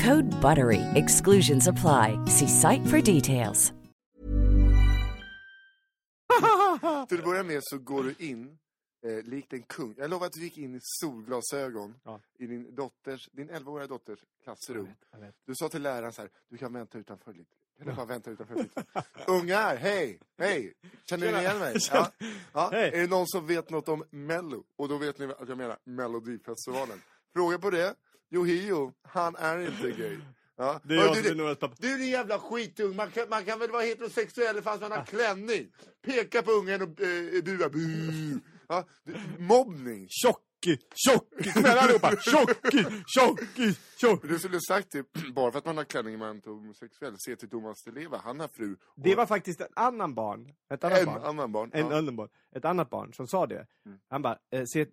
[0.00, 0.80] Code BUTTERY.
[0.94, 2.18] Exclusions apply.
[2.26, 3.72] See site for details.
[7.08, 8.58] Till att börja med så går du in,
[9.06, 9.94] eh, likt en kung.
[9.98, 12.20] Jag lovar att du gick in i solglasögon Ja.
[12.38, 14.88] i din dotters, din 11-åriga dotters klassrum.
[15.12, 15.34] Jag vet.
[15.46, 17.54] Du sa till läraren så här, du kan vänta utanför lite.
[17.78, 18.84] Kan du bara vänta utanför lite?
[19.26, 20.72] Ungar, hej, hej!
[21.04, 21.76] Känner ni igen mig?
[21.92, 22.10] Ja.
[22.52, 22.68] Ja.
[22.72, 22.90] Hej.
[22.94, 24.64] Är det någon som vet något om Mello?
[24.76, 27.02] Och då vet ni att jag menar Melodifestivalen.
[27.34, 27.94] Fråga på det.
[28.30, 30.18] Yohio, han är inte gay.
[30.56, 30.80] Ja.
[30.84, 31.74] Det är jag du, som är pappa.
[31.78, 35.66] du din jävla skitung, man kan, man kan väl vara heterosexuell fast man har klänning?
[36.06, 38.40] Peka på ungen och eh, bua, bu.
[38.68, 40.06] Ja, du, mobbning.
[40.08, 40.49] Tjocki,
[40.94, 42.10] tjocki, kom igen allihopa!
[42.16, 44.28] Tjocki, tjocki, tjocki.
[44.28, 47.14] Du skulle sagt det, bara för att man har klänning är man inte homosexuell.
[47.18, 48.72] Se till Thomas Di Leva, han har fru.
[48.72, 50.52] och Det var faktiskt en annan barn.
[50.74, 51.22] Ett annat en barn.
[51.24, 51.70] annan barn.
[51.72, 51.96] En ja.
[51.96, 52.28] annan barn.
[52.56, 53.66] Ett annat barn som sa det.
[53.86, 53.98] Mm.
[54.08, 54.86] Han bara, eh, se, eh,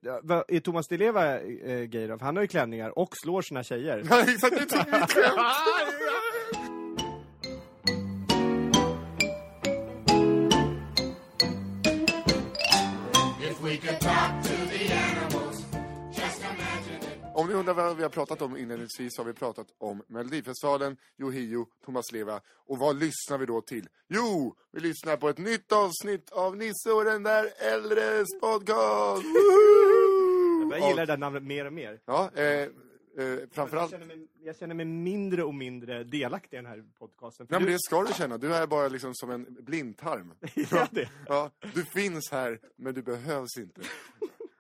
[0.48, 2.18] är Thomas Di Leva eh, gay då?
[2.18, 4.04] För han har ju klänningar och slår sina tjejer.
[4.10, 5.14] Nej, att det är mitt skämt.
[17.38, 20.98] Om ni undrar vad vi har pratat om inledningsvis så har vi pratat om Melodifestivalen,
[21.18, 22.42] Yohio, Thomas Leva.
[22.68, 23.90] Och vad lyssnar vi då till?
[24.08, 29.24] Jo, vi lyssnar på ett nytt avsnitt av Nisse och den där äldres podcast!
[29.26, 30.72] Woohoo!
[30.72, 32.00] Jag gillar det där namnet mer och mer.
[32.06, 32.70] Ja, eh, eh,
[33.18, 33.92] Jag framförallt...
[33.92, 37.48] känner, mig, jag känner mig mindre och mindre delaktig i den här podcasten.
[37.50, 38.38] Nej, men du- det ska du känna.
[38.38, 40.34] Du är bara liksom som en blindtarm.
[40.72, 41.10] Ja, det.
[41.28, 43.82] Ja, du finns här, men du behövs inte.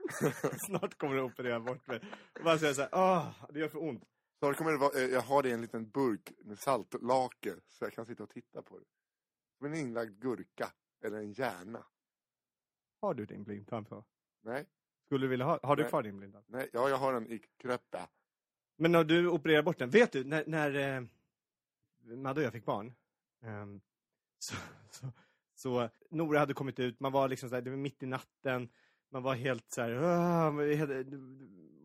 [0.66, 2.02] Snart kommer du operera bort mig.
[2.40, 4.04] Och bara säga såhär, åh, det gör för ont.
[4.40, 7.86] Snart kommer det vara, eh, jag har det i en liten burk med saltlake så
[7.86, 8.86] jag kan sitta och titta på det.
[9.58, 10.72] Som en inlagd gurka
[11.04, 11.86] eller en hjärna.
[13.02, 14.06] Har du din blindtarm så?
[14.42, 14.66] Nej,
[15.06, 15.90] Skulle du vilja ha, har du Nej.
[15.90, 16.44] kvar din blindtarm?
[16.48, 18.10] nej, ja, jag har den i kröppa.
[18.76, 21.04] Men när du opererar bort den, vet du, när, när eh,
[22.16, 22.94] Madde och jag fick barn,
[23.42, 23.82] ehm,
[24.40, 24.56] så,
[24.92, 25.12] så,
[25.56, 28.70] så Nora hade kommit ut, man var liksom såhär, det var mitt i natten,
[29.10, 29.72] man var helt
[30.58, 31.06] vi hade-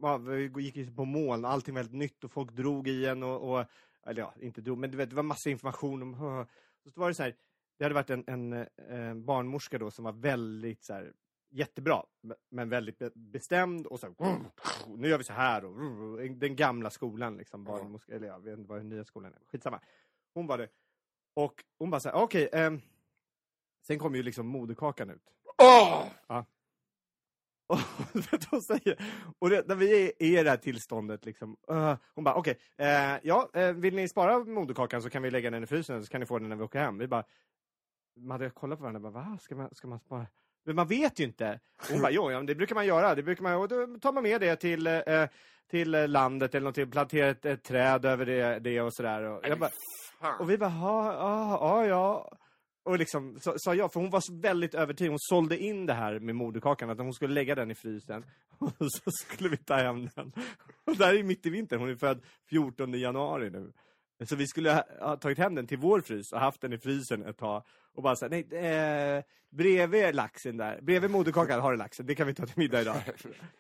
[0.00, 3.64] man gick på moln, allting var helt nytt och folk drog i en och, och
[4.06, 6.46] eller ja, inte drog, men du vet, det var massa information om,
[6.94, 7.36] så var det så här,
[7.78, 11.12] det hade varit en, en, eh, barnmorska då som var väldigt så här,
[11.50, 12.02] jättebra,
[12.50, 14.14] men väldigt be- bestämd och så här,
[14.96, 15.74] nu gör vi så här och
[16.28, 19.80] den gamla skolan liksom, barnmorska, eller jag vet inte vad den nya skolan är, skitsamma.
[20.34, 20.68] Hon var det.
[21.34, 22.80] Och hon bara så här, okej, ehm,
[23.86, 25.22] sen kom ju liksom moderkakan ut.
[25.62, 26.06] Åh!
[27.72, 27.78] Och
[28.50, 28.96] hon säger?
[29.38, 33.16] Och det, när vi är i det här tillståndet liksom, uh, hon bara okej, eh,
[33.22, 36.20] ja, eh, vill ni spara moderkakan så kan vi lägga den i frysen så kan
[36.20, 36.98] ni få den när vi åker hem.
[36.98, 37.24] Vi bara,
[38.16, 39.38] man hade kollat på varandra och bara, va?
[39.40, 40.26] Ska man, ska man spara?
[40.64, 41.60] Men man vet ju inte.
[41.90, 43.14] Hon bara, jo, ja, det brukar man göra.
[43.14, 45.02] Det brukar man, och då tar man med det till, eh,
[45.70, 49.22] till eh, landet eller någonting, planterar ett, ett träd över det, det och sådär.
[49.22, 49.70] Och, jag bara,
[50.38, 51.12] och vi bara, ja,
[51.60, 52.38] ja, ja.
[52.84, 55.12] Och liksom sa jag, för hon var så väldigt övertygad.
[55.12, 58.25] Hon sålde in det här med moderkakan, att hon skulle lägga den i frysen.
[58.59, 60.32] Och så skulle vi ta hem den.
[60.84, 63.72] Och det här är mitt i vintern, hon är född 14 januari nu.
[64.25, 67.26] Så vi skulle ha, tagit hem den till vår frys och haft den i frysen
[67.26, 67.62] ett tag.
[67.94, 72.26] Och bara såhär, nej, eh, bredvid laxen där, bredvid moderkakan har du laxen, det kan
[72.26, 73.02] vi ta till middag idag.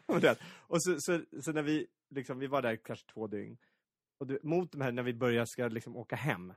[0.52, 3.56] Och så, så, så när vi, liksom, vi var där kanske två dygn.
[4.18, 6.52] Och du, mot de här, när vi börjar ska liksom åka hem.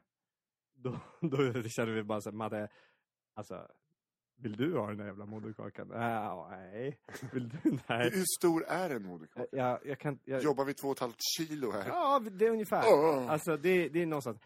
[0.76, 2.70] Då, då känner vi bara såhär, Madde,
[3.34, 3.68] alltså,
[4.38, 5.92] vill du ha den där jävla moderkakan?
[5.92, 7.00] Äh, nej.
[7.34, 7.58] Vill du?
[7.88, 8.10] Nej.
[8.14, 9.48] Hur stor är en moderkaka?
[9.52, 11.88] Jag, jag kan, jag, Jobbar vi två och ett halvt kilo här?
[11.88, 12.84] Ja, det är ungefär.
[12.88, 13.32] Åh.
[13.32, 14.38] Alltså det, det är någonstans.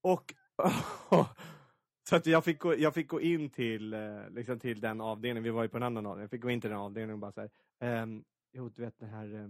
[0.00, 0.34] Och
[2.08, 5.42] så att jag fick, gå, jag fick gå in till, eh, liksom till den avdelningen,
[5.42, 7.18] vi var ju på en annan avdelning, jag fick gå in till den avdelningen och
[7.18, 7.50] bara så här,
[7.80, 9.48] ehm, jo du vet den här eh,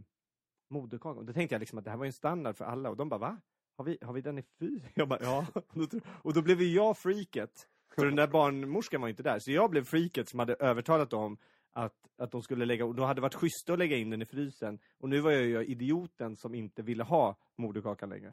[0.70, 1.26] moderkakan.
[1.26, 3.08] Då tänkte jag liksom att det här var ju en standard för alla och de
[3.08, 3.40] bara va?
[3.80, 4.82] Har vi, har vi den i fys?
[4.94, 5.46] Jag bara, ja.
[6.22, 7.68] Och då, blev jag freaket.
[7.94, 9.38] För den där barnmorskan var inte där.
[9.40, 11.36] Så jag blev freaket som hade övertalat dem
[11.72, 14.22] att, att de skulle lägga, och då hade det varit schysst att lägga in den
[14.22, 14.78] i frysen.
[14.98, 18.32] Och nu var jag ju idioten som inte ville ha moderkakan längre.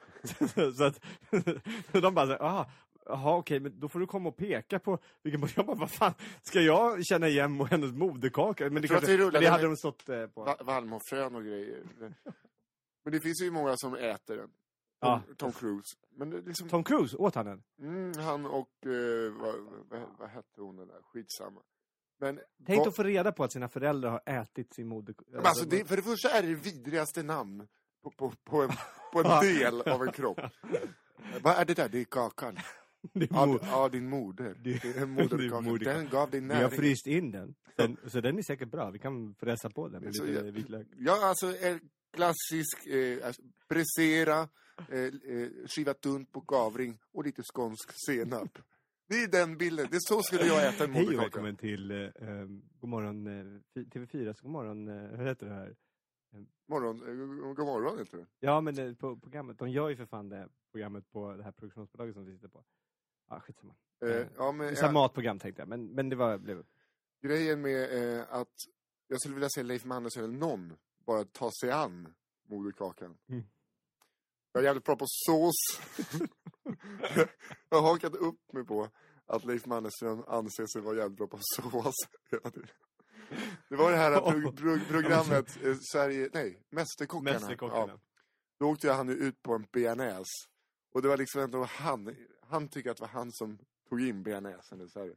[0.77, 1.01] så att,
[1.91, 2.69] de bara, så, ah,
[3.05, 5.49] Jaha okej, men då får du komma och peka på vilken...
[5.55, 6.13] Jag bara, vad fan,
[6.44, 8.69] ska jag känna igen hennes moderkaka?
[8.69, 10.44] Men det, kanske, det det hade de stått eh, på.
[10.44, 11.83] Va- Vallmofrön och grejer.
[13.03, 14.49] Men det finns ju många som äter den.
[15.01, 15.21] Tom, Ja.
[15.38, 15.95] Tom Cruise.
[16.15, 17.63] Men liksom, Tom Cruise, åt han den?
[17.81, 19.55] mm, han och, eh, vad,
[19.89, 21.01] vad, vad hette hon den där?
[21.03, 21.61] Skitsamma.
[22.19, 25.05] Men, Tänk vad- att få reda på att sina föräldrar har ätit sin men
[25.45, 27.67] alltså det, för det första är det vidrigaste namn
[28.03, 28.69] på, på, på, en,
[29.13, 30.39] på en del av en kropp.
[31.41, 31.89] Vad är det där?
[31.89, 32.57] Det är kakan.
[33.13, 34.55] Ja, ja din moder.
[34.63, 35.94] Det är moderkaka.
[35.94, 36.77] Den gav dig Vi har näring.
[36.77, 37.55] fryst in den.
[37.75, 37.97] den.
[38.07, 38.89] Så den är säkert bra.
[38.91, 40.88] Vi kan fräsa på den med Så lite jag- vitlök.
[40.97, 41.53] Ja, alltså
[42.13, 44.49] klassisk eh, alltså, brisera,
[44.89, 48.57] eh, eh, skiva tunt på gavring och lite skånsk senap.
[49.09, 49.88] Det är den bilden.
[49.91, 51.21] Det är så skulle jag äta en Hej och moderkaka.
[51.24, 55.75] välkommen till eh, um, Godmorgon eh, Fi- TV4, så Godmorgon, eh, hur heter det här?
[56.68, 58.25] Morgon, eh, god morgon heter det.
[58.39, 61.51] Ja men eh, på programmet, de gör ju för fan det programmet på det här
[61.51, 62.63] produktionsbolaget som vi sitter på.
[63.30, 63.75] Ja, skitsamma.
[64.06, 66.63] Eh, ja, men, eh, matprogram tänkte jag, men, men det var, blev...
[67.21, 68.53] grejen med eh, att
[69.07, 70.73] jag skulle vilja se Leif Mannersen eller någon
[71.06, 72.13] bara ta sig an
[72.50, 73.18] moderkakan.
[73.30, 73.44] Mm.
[74.57, 75.56] Jag är jävligt bra på sås.
[77.69, 78.89] jag har hakat upp mig på
[79.25, 81.95] att Leif Mannerström anser sig vara jävligt bra på sås.
[83.69, 87.39] det var det här pro pro programmet, eh, Sverige, nej, Mästerkockarna.
[87.39, 87.94] Mästerkockarna.
[87.94, 88.00] Ja.
[88.59, 90.48] Då åkte han ut på en bearnaise.
[90.94, 92.15] Och det var liksom ändå han,
[92.48, 93.57] han tycker att det var han som
[93.89, 95.15] tog in bearnaisen i Sverige.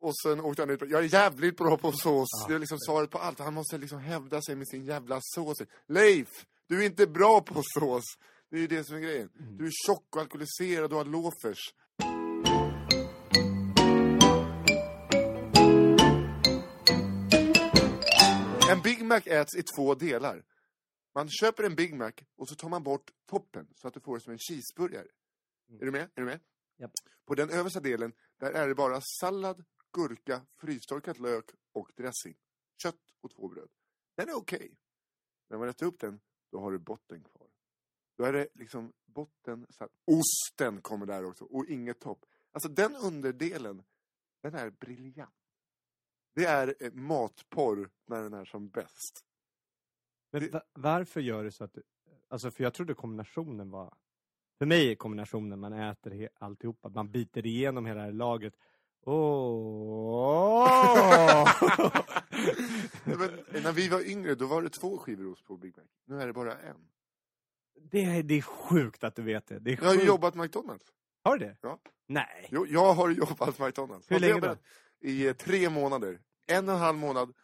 [0.00, 2.28] Och sen åkte han ut, jag är jävligt bra på sås.
[2.42, 2.48] Ja.
[2.48, 3.38] Det är liksom svaret på allt.
[3.38, 5.56] Han måste liksom hävda sig med sin jävla sås.
[5.86, 8.04] Leif, du är inte bra på sås.
[8.50, 9.30] Det är ju det som är grejen.
[9.58, 11.74] Du är tjock och alkoholiserad och har loafers.
[18.70, 20.44] En Big Mac äts i två delar.
[21.14, 24.14] Man köper en Big Mac och så tar man bort toppen så att du får
[24.14, 25.08] det som en cheeseburgare.
[25.80, 26.02] Är du med?
[26.02, 26.40] Är du med?
[26.78, 26.90] Japp.
[27.26, 32.34] På den översta delen, där är det bara sallad, gurka, frystorkad lök och dressing.
[32.82, 33.68] Kött och två bröd.
[34.16, 34.78] Den är okej.
[35.50, 37.48] När man äter upp den, då har du botten kvar.
[38.18, 42.24] Då är det liksom botten, så här, osten kommer där också och inget topp.
[42.52, 43.82] Alltså den underdelen,
[44.42, 45.34] den är briljant.
[46.34, 49.24] Det är eh, matporr när den är som bäst.
[50.30, 51.82] Men Det- va- varför gör du så att du,
[52.28, 53.94] alltså för jag trodde kombinationen var,
[54.58, 58.54] för mig är kombinationen man äter alltihopa, man biter igenom hela det här lagret.
[59.04, 60.68] Åh!
[63.04, 65.84] Men, när vi var yngre, då var det två skivor ost på Big Mac.
[66.06, 66.76] Nu är det bara en.
[67.90, 69.58] det, är, det är sjukt att du vet det.
[69.58, 70.84] det är Jag har ju jobbat McDonalds.
[71.24, 71.56] Har du det?
[71.60, 71.78] Ja.
[72.06, 72.48] Nej.
[72.50, 74.10] Jo, jag har jobbat McDonalds.
[74.10, 74.62] Hur Har länge berättat?
[75.00, 76.20] I eh, tre månader.
[76.46, 77.34] En och en halv månad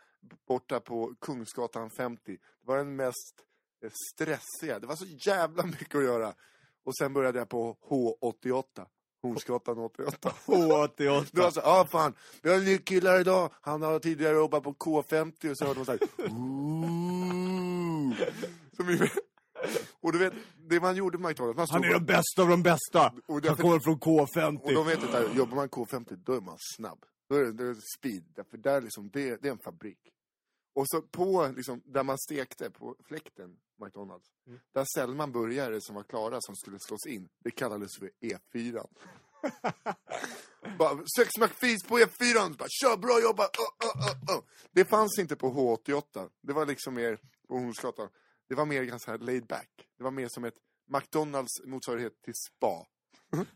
[0.49, 2.33] borta på Kungsgatan 50.
[2.33, 3.35] Det var den mest
[3.85, 4.79] eh, stressiga.
[4.79, 6.35] Det var så jävla mycket att göra.
[6.85, 8.87] Och sen började jag på H88.
[9.29, 10.33] Hornsgatan 88.
[10.47, 11.27] H88.
[11.33, 13.51] Det var så, ah fan, vi har en ny kille här idag.
[13.61, 16.01] Han har tidigare jobbat på K50 och så hörde man såhär.
[18.77, 19.09] Som
[20.01, 20.33] och du vet,
[20.69, 23.07] det man gjorde på McDonalds, man stod Han är den bästa av de bästa!
[23.07, 24.59] Och Han därför- kommer från K50.
[24.63, 27.05] och de vet att där, jobbar man K50, då är man snabb.
[27.29, 29.99] Då är det, det är speed, därför där liksom, det, det är en fabrik.
[30.75, 34.61] Och så på, liksom, där man stekte, på fläkten, McDonalds, Mm.
[34.75, 37.29] där ställde man burgare som var klara som skulle slås in.
[37.45, 38.87] Det kallades för E4.
[40.79, 43.57] bara, sex McFeast på E4, bara, kör, bra jobbat!
[43.57, 44.43] Oh, oh, oh.
[44.73, 48.09] Det fanns inte på H88, det var liksom mer på Hornsgatan.
[48.49, 49.71] Det var mer ganska här laid back.
[49.99, 50.55] Det var mer som ett
[50.93, 52.87] McDonalds motsvarighet till spa.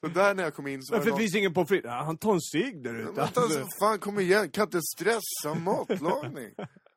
[0.00, 1.18] Så där när jag kom in så var Varför någon...
[1.20, 1.84] finns ingen på fritt?
[1.84, 3.22] Ja, han tar en cigg där ute.
[3.22, 6.54] Alltså, fan kom igen, kan inte stressa matlagning.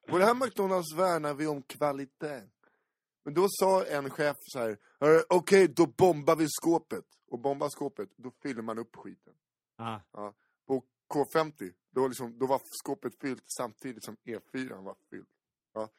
[0.10, 2.42] På det här McDonalds värnar vi om kvalitet.
[3.26, 7.06] Men då sa en chef så här, "Hörru, okej då bombar vi skåpet.
[7.32, 9.34] Och bombar skåpet, då fyller man upp skiten.
[9.76, 10.00] Ah.
[10.68, 15.28] På K50, då, liksom, då var skåpet fyllt samtidigt som E4 var fylld.
[15.74, 15.90] Ja.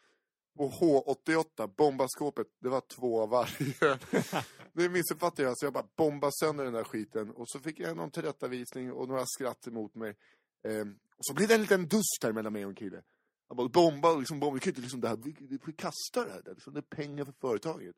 [0.57, 3.99] På H88, bomba skåpet, det var två av varje.
[4.73, 7.31] det missuppfattade jag, så jag bara bombade sönder den där skiten.
[7.31, 10.17] Och så fick jag någon tillrättavisning och några skratt emot mig.
[10.62, 13.03] Ehm, och så blev det en liten dust här mellan mig och en kille.
[13.49, 16.25] Jag bara, bomba, liksom, bomba, vi kan inte liksom det här, vi, vi får kasta
[16.25, 17.97] det här, det är liksom, det är pengar för företaget.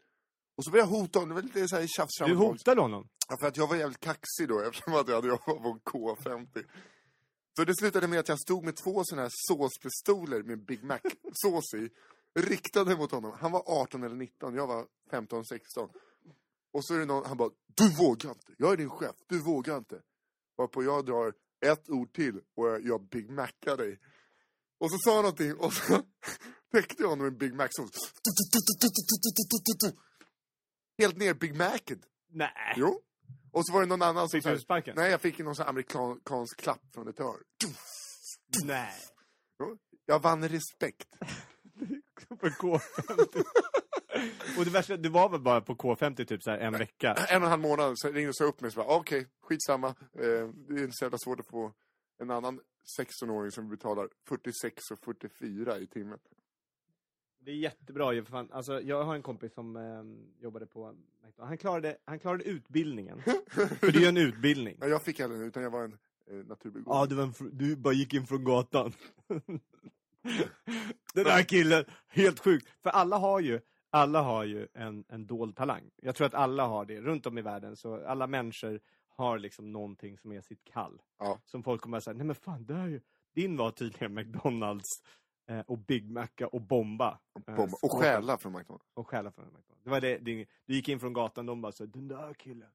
[0.56, 2.80] Och så började jag hota honom, det var lite så här tjafs fram Du hotade
[2.80, 3.08] honom?
[3.28, 6.64] Ja, för att jag var jävligt kaxig då eftersom att jag hade jobbat på K50.
[7.56, 11.74] Så det slutade med att jag stod med två sådana här såspistoler med Big Mac-sås
[11.74, 11.90] i.
[12.38, 13.32] Riktade mot honom.
[13.40, 15.88] Han var 18 eller 19, jag var 15, 16.
[16.72, 19.38] Och så är det någon, han bara, du vågar inte, jag är din chef, du
[19.38, 20.00] vågar inte.
[20.56, 21.34] Varpå jag drar
[21.66, 24.00] ett ord till och jag, Big Macar dig.
[24.78, 26.02] Och så sa han någonting och så
[26.72, 27.88] täckte jag honom med en Big Mac som
[30.98, 32.04] Helt ner Big Maced.
[32.28, 32.74] Nej.
[32.76, 33.00] Jo.
[33.52, 34.40] Och så var det någon annan som...
[34.40, 34.94] Fick du sparken?
[34.96, 37.42] Nej, jag fick någon sån amerikansk klapp från ett hörn.
[38.64, 38.94] Nej.
[39.58, 39.78] Jo.
[40.06, 41.08] Jag vann respekt.
[42.28, 43.44] på K50.
[44.58, 47.14] och det värsta, det var väl bara på K50 typ så en vecka?
[47.14, 49.30] En och en halv månad så ringde sa upp mig och så bara, okej, okay,
[49.42, 49.88] skitsamma.
[49.88, 51.72] Eh, det är så jävla svårt att få
[52.20, 52.60] en annan
[52.98, 56.18] 16-åring som betalar 46 och 44 i timmen.
[57.44, 58.48] Det är jättebra ju, för fan.
[58.52, 60.94] Alltså, jag har en kompis som eh, jobbade på
[61.38, 63.22] han klarade, han klarade utbildningen.
[63.80, 64.76] för det är ju en utbildning.
[64.80, 65.98] Ja, jag fick aldrig den, utan jag var en
[66.30, 66.84] eh, naturbegåvning.
[66.86, 68.92] Ja, du, var en, du bara gick in från gatan.
[71.14, 72.68] Den där killen, helt sjukt.
[72.82, 73.60] För alla har ju,
[73.90, 75.90] alla har ju en, en dold talang.
[75.96, 77.76] Jag tror att alla har det, runt om i världen.
[77.76, 81.02] Så alla människor har liksom någonting som är sitt kall.
[81.18, 81.40] Ja.
[81.44, 83.00] Som folk kommer att säga, nej men fan, det är ju...
[83.34, 85.02] Din var tydligen McDonalds
[85.66, 87.18] och Big Macca och bomba.
[87.48, 87.76] Eh, bomba.
[87.82, 88.86] och stjäla från McDonalds.
[88.94, 89.84] Och stjäla från McDonalds.
[89.84, 92.70] Det var det, det, du gick in från gatan, de bara så den där killen,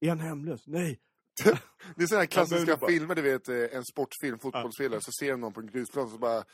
[0.00, 0.66] är han hemlös?
[0.66, 1.00] Nej,
[1.96, 5.40] det är sådana här klassiska filmer, du vet, eh, en sportfilm, fotbollsspelare, så ser de
[5.40, 6.44] någon på en grusplan och så bara,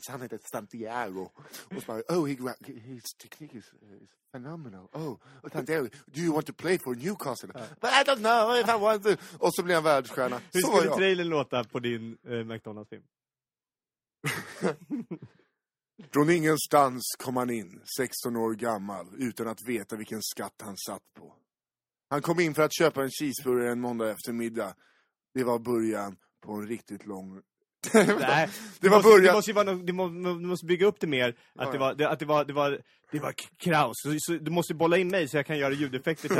[0.00, 1.30] så han heter Santiago.
[1.76, 2.36] Och så bara, oh, he,
[2.80, 3.64] his technique is,
[4.02, 4.88] is phenomenal.
[4.92, 5.16] Oh,
[5.52, 7.50] Santiago, do you want to play for Newcastle?
[7.80, 9.16] But I don't know if I want to.
[9.38, 10.40] Och så blir han världsstjärna.
[10.52, 13.02] Hur skulle trailern låta på din eh, McDonalds-film?
[16.12, 21.02] Från ingenstans kom han in, 16 år gammal, utan att veta vilken skatt han satt
[21.18, 21.34] på.
[22.10, 24.74] Han kom in för att köpa en cheeseburgare en måndag eftermiddag.
[25.34, 27.42] Det var början på en riktigt lång...
[27.94, 28.48] Nej,
[28.80, 29.24] det var början...
[29.24, 31.28] Du måste, vara, du, måste, måste bygga upp det mer.
[31.28, 32.80] Att, ja, det, var, det, att det var, det var,
[33.12, 33.92] det var kraus.
[33.94, 36.38] Så, så, du måste bolla in mig så jag kan göra ljudeffekter till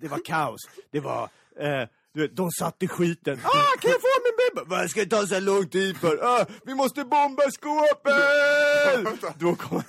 [0.00, 0.60] Det var kaos.
[0.90, 1.28] Det var...
[1.56, 3.40] Eh, du vet, de satt i skiten.
[3.44, 4.08] Ah, kan jag få
[4.66, 6.18] Vad ska det ta så lång tid för?
[6.22, 8.14] Ah, vi måste bomba skåpet!
[9.38, 9.82] Då kom...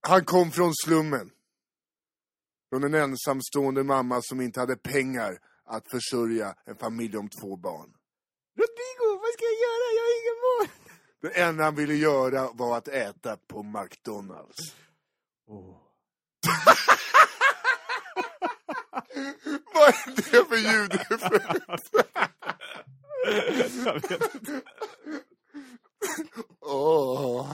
[0.00, 1.30] Han kom från slummen.
[2.70, 7.90] Från en ensamstående mamma som inte hade pengar att försörja en familj om två barn.
[8.58, 9.86] Rodrigo, vad ska jag göra?
[9.96, 10.68] Jag har ingen mål.
[11.22, 14.74] Det enda han ville göra var att äta på McDonalds.
[15.46, 15.76] Oh.
[19.74, 20.56] vad är det för
[23.84, 24.60] jag vet inte.
[26.60, 27.46] Oh.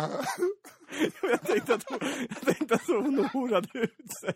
[1.23, 3.91] Jag tänkte att hon, jag tänkte att hon horade ut
[4.21, 4.35] sig.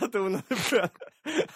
[0.00, 0.92] Att, hon hade börjat,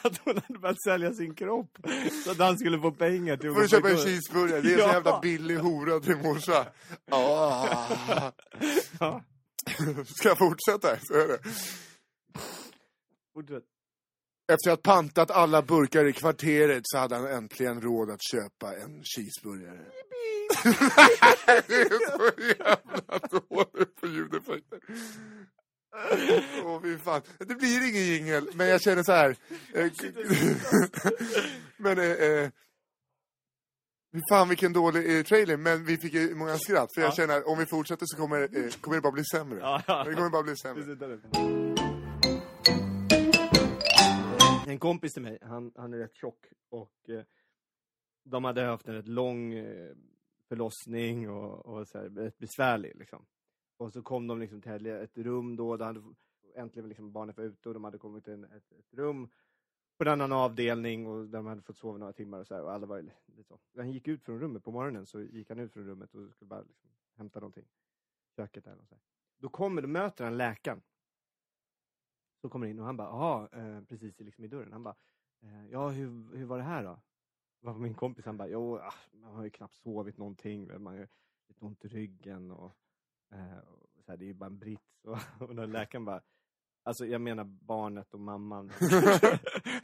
[0.03, 1.79] att hon hade börjat sälja sin kropp.
[2.25, 4.61] Så att han skulle få pengar till att Får du köpa en cheeseburgare?
[4.61, 4.89] Det är ja.
[4.89, 6.67] så jävla billig hora till morsa.
[7.11, 7.91] Oh.
[9.01, 9.23] Ja.
[10.07, 10.97] Ska jag fortsätta?
[11.03, 11.39] Så är det.
[14.53, 19.03] Efter att pantat alla burkar i kvarteret så hade han äntligen råd att köpa en
[19.05, 19.85] cheeseburgare.
[21.67, 24.81] det är så jävla dåligt på ljudeffekter.
[26.65, 27.23] Åh, oh, fan.
[27.39, 29.37] Det blir ingen jingel, men jag känner så här.
[29.75, 29.91] Eh,
[31.77, 31.99] men...
[31.99, 32.51] Eh, eh,
[34.31, 36.95] fan vilken dålig eh, trailer, men vi fick ju många skratt.
[36.95, 37.15] För jag ja.
[37.15, 39.59] känner om vi fortsätter så kommer, eh, kommer det bara bli sämre.
[39.59, 40.05] Ja, ja.
[40.05, 41.74] Det kommer bara bli sämre.
[44.75, 47.25] En kompis till mig, han, han är rätt tjock och eh,
[48.25, 49.95] de hade haft en rätt lång eh,
[50.49, 53.27] förlossning och, och så här, rätt besvärlig liksom.
[53.77, 56.03] Och så kom de liksom till ett rum då, där hade
[56.55, 59.29] äntligen liksom barnet var ute och de hade kommit till ett, ett rum
[59.99, 62.63] på en annan avdelning och där de hade fått sova några timmar och så här,
[62.63, 63.59] och alla var lite så.
[63.77, 66.49] Han gick ut från rummet på morgonen så gick han ut från rummet och skulle
[66.49, 67.69] bara liksom hämta någonting.
[68.37, 69.03] Köket där och så här.
[69.37, 70.83] Då kommer, då möter han läkaren.
[72.45, 74.73] Så kommer in och han bara, jaha, eh, precis liksom i dörren.
[74.73, 74.95] Han bara,
[75.43, 77.01] eh, ja hur, hur var det här då?
[77.61, 81.09] var min kompis, han bara, jo, ah, man har ju knappt sovit någonting, man har
[81.49, 82.77] lite ont i ryggen och,
[83.33, 85.05] eh, och så här, det är ju bara en brits.
[85.05, 86.23] Och, och när läkaren bara,
[86.87, 88.73] Alltså jag menar barnet och mamman.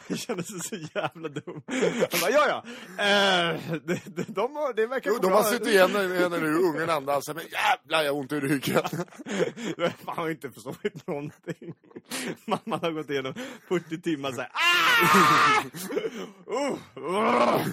[0.08, 1.62] jag kände sig så jävla dum.
[2.10, 2.64] Han bara, ja ja.
[3.04, 7.28] Eh, de, de, de, det verkar jo, De har suttit igen när nu ungen andas.
[7.28, 8.82] Men jävlar jag har ont i ryggen.
[10.04, 11.74] Man har inte försovit någonting.
[12.44, 13.34] Mamman har gått igenom
[13.68, 14.50] 40 timmar såhär.
[14.52, 15.62] Ah!
[16.46, 17.66] Oh, oh.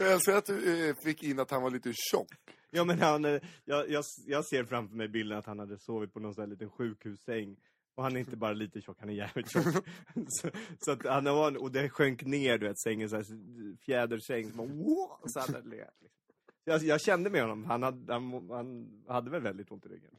[0.00, 2.28] jag ser att du eh, fick in att han var lite tjock.
[2.74, 6.20] Ja, men han, jag, jag, jag ser framför mig bilden att han hade sovit på
[6.20, 7.56] någon sån här liten sjukhussäng.
[7.94, 9.64] Och han är inte bara lite tjock, han är jävligt tjock.
[10.28, 10.50] så,
[10.80, 14.50] så, att han var, och det sjönk ner, du vet, sängen, så här, fjädersäng.
[14.50, 16.18] Så, bara, så hade det liksom.
[16.64, 20.16] jag, jag kände med honom, han hade, han, han hade väl väldigt ont i ryggen.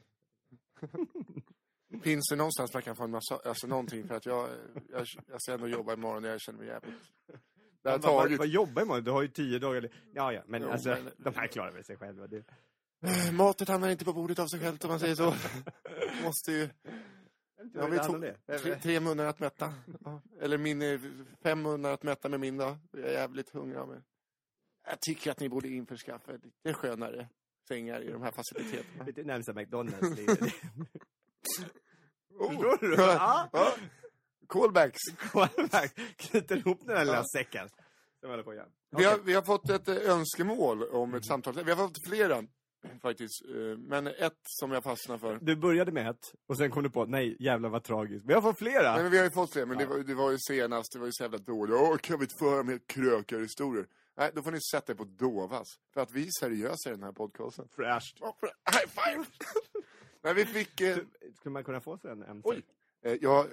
[2.02, 4.48] Finns det någonstans man kan få en massa, alltså någonting för att jag,
[4.90, 7.10] jag, jag ska ändå jobba imorgon och jag känner mig jävligt...
[7.84, 8.38] Det har tagit...
[8.38, 9.04] vad jobbar imorgon?
[9.04, 9.88] Du har ju tio dagar.
[10.14, 12.26] Ja, ja, men Jo, alltså, men- de här klarar väl sig själva.
[12.26, 12.36] Det...
[13.06, 15.34] Eh, Matet hamnar inte på bordet av sig självt om man säger så.
[16.24, 16.68] Måste ju...
[17.74, 19.74] Jag har tre, tre munnar att mätta.
[20.40, 21.00] Eller min, eh,
[21.42, 22.76] fem munnar att mätta med min då.
[22.92, 24.00] Jag är jävligt hungrig av mig.
[24.86, 27.28] Jag tycker att ni borde införskaffa lite skönare
[27.68, 29.04] sängar i de här faciliteterna.
[29.04, 29.98] Lite närmsta McDonalds.
[32.38, 32.94] Förstår du?
[32.94, 33.48] Ja.
[34.48, 34.60] Ja.
[34.60, 35.00] Callbacks.
[36.16, 37.68] Knyter ihop den här lilla säcken.
[38.20, 38.62] Som håller på.
[38.96, 41.64] Vi har, vi har fått ett eh, önskemål om ett samtal.
[41.64, 42.44] Vi har fått flera
[43.02, 43.42] faktiskt.
[43.48, 45.38] eh, Men ett som jag fastnar för.
[45.42, 48.24] Du började med ett och sen kom du på nej jävlar vad tragiskt.
[48.24, 48.96] Men jag får flera!
[48.96, 49.90] Men vi har ju fått fler, men det Ja.
[49.90, 51.74] var, det var ju senast, det var ju så jävla dåligt.
[51.78, 53.86] Åh, kan vi inte få höra mer krökarhistorier?
[54.16, 55.66] Nej, då får ni sätta er på Dovas.
[55.94, 57.68] För att vi är seriösa i den här podcasten.
[57.76, 58.18] Fräscht.
[58.20, 59.24] Åh, för- High five!
[60.22, 60.80] Nej, vi fick...
[60.80, 60.96] Eh,
[61.36, 62.48] Skulle man kunna få sig en MC?
[62.48, 62.62] oj!
[63.04, 63.46] Eh, jag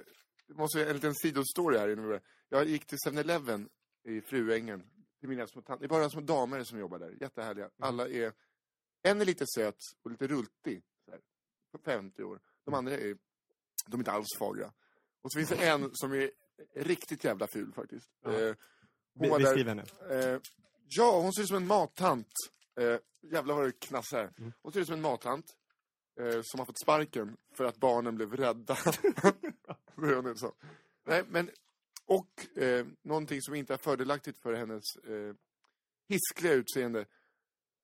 [0.54, 2.20] måste en liten sidostory här innan.
[2.48, 3.68] Jag gick till 7-Eleven
[4.04, 4.84] i Fruängen.
[5.20, 7.16] Till mina små tant- Det är bara små damer som jobbar där.
[7.20, 7.70] Jättehärliga.
[7.78, 8.32] Alla är...
[9.02, 10.82] En är lite söt och lite rultig.
[11.04, 11.20] Så här,
[11.72, 12.40] på 50 år.
[12.64, 13.16] De andra är...
[13.86, 14.72] De är inte alls fagra.
[15.22, 16.30] Och så finns det en som är
[16.74, 18.10] riktigt jävla ful faktiskt.
[18.22, 18.32] Ja.
[18.32, 18.54] Eh,
[19.14, 19.84] hon Be- var Beskriv henne.
[20.10, 20.40] eh,
[20.88, 22.32] ja, hon ser ut som en mattant.
[22.80, 22.98] Eh,
[23.32, 24.32] jävlar vad det knasar.
[24.38, 24.52] Mm.
[24.62, 25.56] Hon ser ut som en mattant.
[26.20, 28.76] Eh, som har fått sparken för att barnen blev rädda.
[31.06, 31.50] Nej, men,
[32.06, 35.34] och eh, någonting som inte är fördelaktigt för hennes eh,
[36.08, 37.06] hiskliga utseende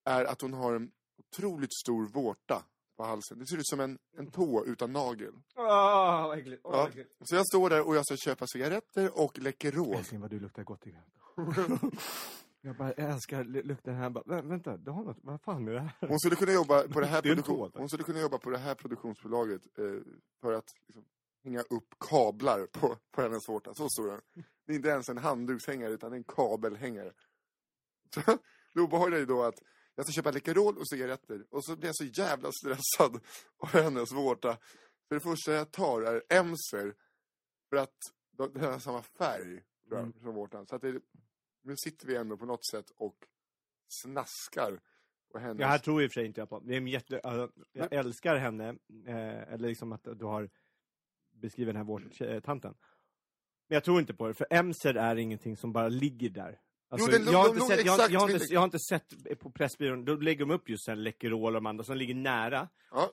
[0.04, 2.64] är att hon har en otroligt stor vårta
[2.96, 3.38] på halsen.
[3.38, 5.34] Det ser ut som en, en tå utan nagel.
[5.56, 6.60] Åh, vad äckligt.
[6.64, 7.04] Åh, Ja.
[7.24, 9.96] Så jag står där och jag ska köpa cigaretter och Läkerol.
[9.96, 10.96] Älskling vad du luktar gott i
[12.68, 14.10] Jag bara jag älskar lu- lukten här.
[14.10, 15.16] Bara, "Vä- vänta, du har något?
[15.22, 16.08] Vad fan är det här?
[16.08, 18.58] Hon skulle kunna jobba på det här, Det produktion, hon skulle kunna jobba på det
[18.58, 19.84] här produktionsbolaget eh,
[20.40, 21.04] för att liksom,
[21.44, 23.74] hänga upp kablar på, på hennes vårta.
[23.74, 24.20] Så stor den.
[24.66, 27.12] Det är inte ens en handdukshängare utan en kabelhängare.
[28.14, 28.20] Så
[28.74, 29.62] det obehagliga är då att
[29.94, 33.20] jag ska köpa Läkerol och cigaretter och så blir jag så jävla stressad
[33.58, 34.56] av hennes vårta.
[35.08, 36.94] För det första jag tar är Emser
[37.70, 37.96] för att
[38.32, 39.44] de- den har samma färg
[39.88, 40.12] tror jag, Mm.
[40.20, 40.66] som vårtan.
[40.66, 41.00] Så att det,
[41.62, 43.16] nu sitter vi ändå på något sätt och
[44.02, 44.80] snaskar
[45.32, 45.58] på hennes...
[45.58, 46.60] Det här tror i och för sig inte jag på.
[46.60, 48.68] Det är en jätte, alltså, jag älskar henne,
[49.06, 50.50] eh, eller liksom att du har
[51.30, 52.74] beskrivit den här vårdtanten.
[53.68, 56.60] Men jag tror inte på det, för emser är ingenting som bara ligger där.
[56.90, 58.60] Alltså, Jo, det- jag, har inte sett, jag, har- exakt, jag, har vi- inte, jag
[58.60, 61.84] har inte sett på Pressbyrån, då lägger de upp just en Läkerol och de andra
[61.84, 62.68] som ligger nära.
[62.90, 63.10] Ja,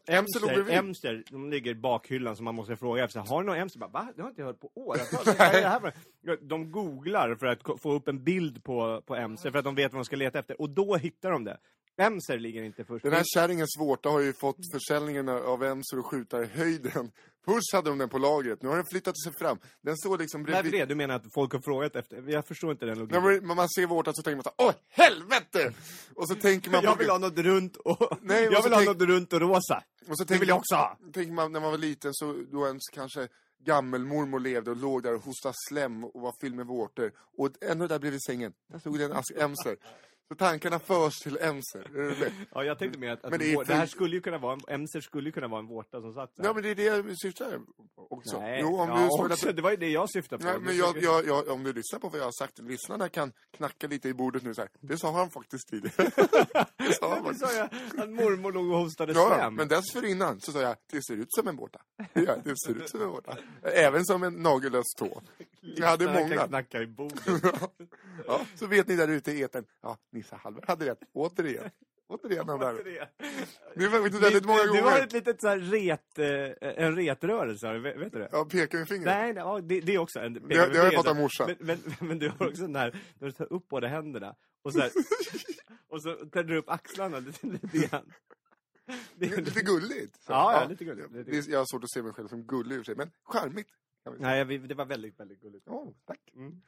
[0.56, 0.74] bredvid.
[0.74, 3.20] Emser, de ligger i bakhyllan som man måste fråga efter.
[3.20, 3.80] Har du någon Emser?
[3.80, 4.08] Bara, Va?
[4.16, 4.72] Det har inte jag hört på?
[6.22, 9.76] Ja, De googlar för att få upp en bild på, på Emser för att de
[9.76, 10.62] vet vad de ska leta efter.
[10.62, 11.58] Och då hittar de det.
[11.98, 13.04] Emser ligger inte först.
[13.04, 17.12] Den här kärringens vårta har ju fått försäljningen av Emser och skjuta i höjden.
[17.46, 19.58] Först hade de den på lagret, nu har den flyttat sig fram.
[19.82, 20.72] Den står liksom bredvid.
[20.74, 20.86] det?
[20.86, 22.24] Du menar att folk har frågat efter?
[22.32, 23.48] Jag förstår inte den logiken.
[23.48, 25.74] man, man ser vårtan så tänker man så här, åh helvete!
[26.16, 27.00] Och så tänker man Jag på...
[27.00, 28.18] vill ha något runt och...
[28.22, 29.84] Nej, jag vill ha tänk- något runt och rosa.
[30.10, 30.98] och så Det vill jag också ha.
[31.14, 33.28] Tänker man när man var liten så då ens kanske
[33.66, 37.12] gammelmormor levde och låg där och hostade slem och var fylld med vårtor.
[37.38, 39.76] Och ändå där bredvid sängen, där stod det en ask Emser.
[40.28, 41.92] Så tankarna förs till Emser.
[42.54, 44.54] Ja, jag tänkte mer att, att Men det är det här skulle ju kunna vara
[44.54, 44.60] en...
[44.68, 46.44] Emser skulle ju kunna vara en vårta som satt där.
[46.46, 47.60] Ja men det är det jag syftar
[47.96, 48.40] också.
[48.40, 50.50] Nej, Jo, om ja, du också, det var ju det jag syftade på.
[50.50, 53.32] Nej, men jag, jag, jag, om du lyssnar på vad jag har sagt, lyssnarna kan
[53.58, 54.70] knacka lite i bordet nu så här.
[54.80, 55.96] Det sa han faktiskt tidigare.
[56.78, 57.46] det sa han faktiskt.
[57.46, 57.66] sa jag,
[58.04, 59.56] att mormor låg och hostade Ja, slem.
[59.56, 61.82] men dessförinnan så sa jag, det ser ut som en vårta.
[62.14, 63.38] Ja, det ser ut som en vårta.
[63.62, 65.22] Även som en nagellös tå.
[65.62, 66.38] Jag hade många.
[66.38, 67.20] kan knacka i bordet.
[68.28, 69.66] ja, så vet ni där ute i etern.
[69.82, 71.00] Ja, Nisse Hallberg hade rätt.
[71.14, 71.70] Återigen.
[72.08, 72.84] Återigen han där.
[72.84, 73.10] det.
[73.76, 75.04] Vi inte väldigt många du, du har gånger.
[75.04, 78.30] ett litet så ret, eh, en retrörelse, vet, du det?
[78.32, 79.06] Ja, pekar med fingret.
[79.06, 80.34] Nej, nej ja, det, det är också en...
[80.34, 81.56] Det, det har jag fått av men, morsan.
[81.60, 84.80] men, men du har också den här, när du tar upp båda händerna och så
[84.80, 84.92] här,
[85.90, 88.14] och så tänder du upp axlarna lite, lite grann.
[89.16, 90.16] Det är- Lite gulligt.
[90.24, 91.12] Så, Ja, ja, lite gulligt.
[91.12, 92.96] Lite Det Jag har svårt att se mig själv som gullig i och för sig,
[92.96, 93.70] men charmigt.
[94.20, 95.64] Nej, det var väldigt, väldigt gulligt.
[95.68, 96.20] Ja, tack.
[96.36, 96.62] Mm.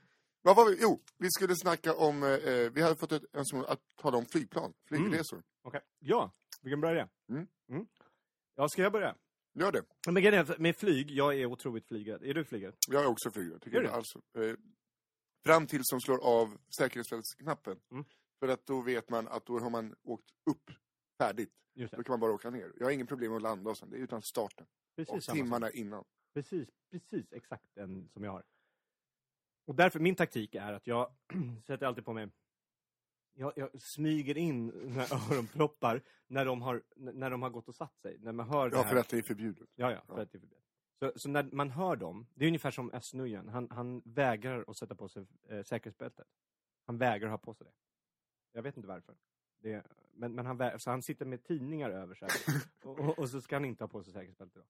[0.47, 0.77] Vad var vi?
[0.81, 4.73] Jo, vi skulle snacka om, eh, vi hade fått ett önskemål att tala om flygplan,
[4.86, 5.43] flygresor.
[5.62, 5.81] Okej.
[5.99, 6.31] Ja,
[6.62, 7.10] vi kan börja.
[7.29, 7.47] Mm.
[8.55, 9.15] Ja, ska jag börja?
[9.53, 9.83] Gör det.
[10.12, 12.23] Men grejen med flyg, jag är otroligt flygrädd.
[12.23, 12.75] Är du flygrädd?
[12.89, 14.21] Jag är också flygare, tycker jag alltså.
[14.38, 14.55] Eh,
[15.45, 17.79] fram till som slår av säkerhetsfältsknappen.
[17.91, 18.05] Mm.
[18.39, 20.71] För att då vet man att då har man åkt upp
[21.17, 21.53] färdigt.
[21.73, 22.73] Då kan man bara åka ner.
[22.77, 24.67] Jag har ingen problem med att landa och sånt, det är utan starten.
[24.95, 25.36] Precis Och samma sak.
[25.36, 26.03] timmarna innan.
[26.33, 28.43] Precis, precis exakt den som jag har.
[29.67, 31.12] Och därför, min taktik är att jag
[31.65, 32.30] sätter alltid på mig
[33.38, 37.99] jag, jag smyger in när öronproppar när de, har, när de har gått och satt
[37.99, 38.17] sig.
[38.19, 39.69] När man hör Ja, för att det är förbjudet.
[39.75, 40.21] Ja, ja, för Ja.
[40.21, 40.63] att det är förbjudet.
[40.99, 43.47] Så, så när man hör dem, det är ungefär som Östnujen.
[43.49, 46.27] Han, han vägrar att sätta på sig eh, säkerhetsbältet.
[46.86, 47.73] Han vägrar ha på sig det.
[48.51, 49.15] Jag vet inte varför.
[49.60, 52.30] Det, men, men han, så han sitter med tidningar över sig.
[52.84, 54.63] och, och, och så ska han inte ha på sig säkerhetsbältet.
[54.63, 54.67] Då.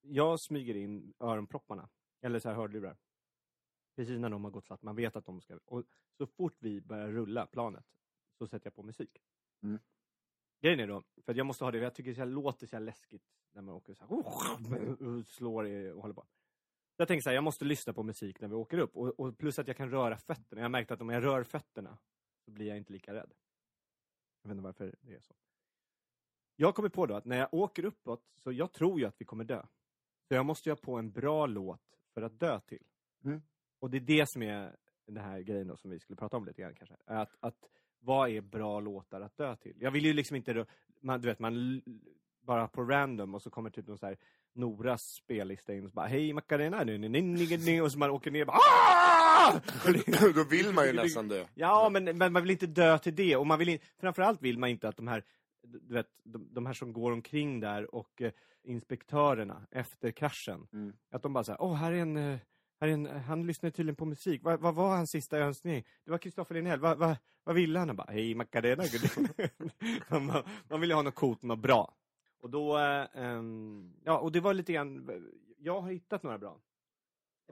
[0.00, 1.88] Jag smyger in öronpropparna,
[2.20, 2.96] eller så här hörlurar.
[3.96, 4.82] Precis när de har gått satt.
[4.82, 5.58] Man vet att de ska...
[5.64, 5.84] Och
[6.18, 7.84] så fort vi börjar rulla planet
[8.38, 9.22] så sätter jag på musik.
[9.62, 9.78] Mm.
[10.60, 12.76] Grejen är då, för att jag måste ha det, jag tycker det så låter så
[12.76, 16.26] här läskigt när man åker så här, och slår i, och håller på.
[16.96, 18.96] Så jag tänker så här, jag måste lyssna på musik när vi åker upp.
[18.96, 20.60] Och, och plus att jag kan röra fötterna.
[20.60, 21.98] Jag har märkt att om jag rör fötterna
[22.44, 23.32] så blir jag inte lika rädd.
[24.42, 25.34] Jag vet inte varför det är så.
[26.56, 29.24] Jag kommit på då att när jag åker uppåt, så jag tror ju att vi
[29.24, 29.66] kommer dö.
[30.28, 32.86] Så jag måste ju ha på en bra låt för att dö till.
[33.24, 33.42] Mm.
[33.82, 36.44] Och det är det som är den här grejen då som vi skulle prata om
[36.44, 36.96] lite grann kanske.
[37.06, 37.54] Att, att
[38.00, 39.76] vad är bra låtar att dö till?
[39.80, 40.66] Jag vill ju liksom inte, då-
[41.00, 41.82] man, du vet, man
[42.42, 44.16] bara på random och så kommer typ någon så här
[44.54, 48.10] Noras spellista in och så bara Hej Macarena, nu, nu, nu, nu, och så man
[48.10, 51.44] åker ner och bara "Ah!" Det- Då vill man ju nästan dö.
[51.54, 53.36] Ja, men, men man vill inte dö till det.
[53.36, 55.24] Och man vill in, framförallt vill man inte att de här,
[55.62, 60.92] du vet, de, de här som går omkring där och eh, inspektörerna efter kraschen, Mm.
[61.10, 62.38] att de bara säger, åh, här är en, eh,
[62.82, 64.42] här är en, han lyssnade tydligen på musik.
[64.44, 65.84] Vad vad var hans sista önskning?
[66.04, 66.80] Det var Kristoffer Linnell.
[66.80, 67.88] Vad vad- vad ville han?
[67.88, 68.84] Han bara, hej Macarena.
[70.20, 71.94] man, man, ville ha något coolt, något bra.
[72.40, 75.10] Och då, eh, ehm, ja, och det var lite grann,
[75.58, 76.60] jag har hittat några bra.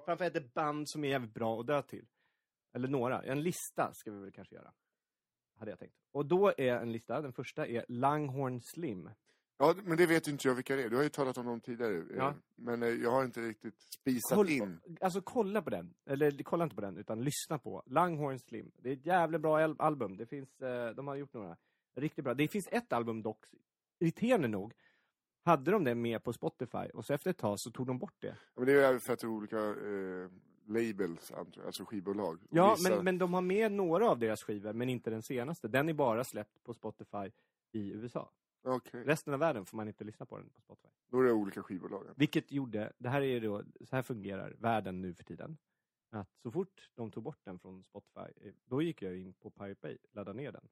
[0.05, 2.07] Framförallt ett band som är jävligt bra att dö till.
[2.73, 3.23] Eller några.
[3.23, 4.73] En lista ska vi väl kanske göra.
[5.59, 5.95] Hade jag tänkt.
[6.13, 9.11] Och då är en lista, den första är Langhorn Slim.
[9.63, 10.91] Ja, men det vet inte jag vilka det är.
[10.91, 11.95] Du har ju talat om dem tidigare.
[11.97, 12.35] eh, Ja.
[12.57, 14.81] Men eh, jag har inte riktigt spisat Koll- in.
[15.01, 15.95] Alltså kolla på den.
[16.07, 18.71] Eller kolla inte på den, utan lyssna på Langhorn Slim.
[18.77, 20.17] Det är ett jävligt bra al- album.
[20.17, 21.57] Det finns, eh, de har gjort några
[21.95, 22.35] riktigt bra.
[22.35, 23.45] Det finns ett album dock,
[23.99, 24.73] irriterande nog,
[25.45, 28.15] hade de det med på Spotify och så efter ett tag så tog de bort
[28.19, 28.27] det.
[28.27, 30.29] Ja, Men det är ju för att det är olika eh,
[30.67, 31.33] labels,
[31.67, 32.39] alltså skivbolag.
[32.51, 35.69] Ja, vissa- men, men de har med några av deras skivor, men inte den senaste.
[35.69, 37.31] Den är bara släppt på Spotify
[37.73, 38.31] i USA.
[38.63, 40.89] Okej, Resten av världen får man inte lyssna på den på Spotify.
[41.11, 42.07] då är det olika skivbolag.
[42.17, 45.59] Vilket gjorde, det här är då, så här fungerar världen nu för tiden.
[46.13, 49.51] Att så fort de tog bort den från Spotify, eh, då gick jag in på
[49.51, 50.69] Pirate Bay, laddade ner den.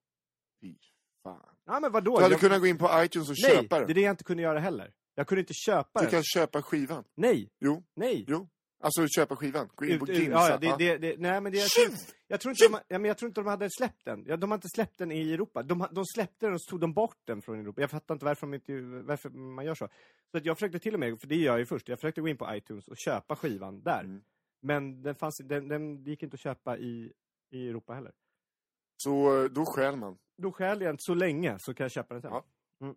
[0.61, 0.77] Fy
[1.23, 1.57] fan.
[1.65, 2.17] Ja men vadå?
[2.17, 3.95] Du hade Jag- kunnat gå in på iTunes och Nej, köpa det är den.
[3.95, 4.93] det jag inte kunde göra heller.
[5.15, 6.11] Jag kunde inte köpa Du den.
[6.11, 7.05] kan köpa skivan.
[7.15, 8.25] Nej, Jo, nej.
[8.29, 8.49] jo.
[8.81, 9.69] Alltså köpa skivan.
[9.75, 10.51] Gå in på Ginsa.
[10.51, 11.95] ja, det, det, det, nej, men det, jag, tror,
[12.27, 14.25] jag, tror inte de, ja, men jag tror inte de hade släppt den.
[14.27, 15.63] Ja, de har inte släppt den i Europa.
[15.63, 17.81] De, de släppte den och så tog de bort den från Europa.
[17.81, 18.73] Jag fattar inte varför, de inte,
[19.07, 19.89] varför man gör så.
[20.31, 22.21] Så att jag försökte till och med, för det gör jag ju först, jag försökte
[22.21, 24.01] gå in på iTunes och köpa skivan där.
[24.01, 24.23] Mm.
[24.61, 27.13] Men den, fanns, den, den gick inte att köpa i,
[27.51, 28.13] i Europa heller.
[28.97, 30.19] Så eh, då stjäl man.
[30.37, 32.31] Då skäl jag inte så länge så kan jag köpa den sen.
[32.33, 32.45] Ja.
[32.81, 32.95] Mm.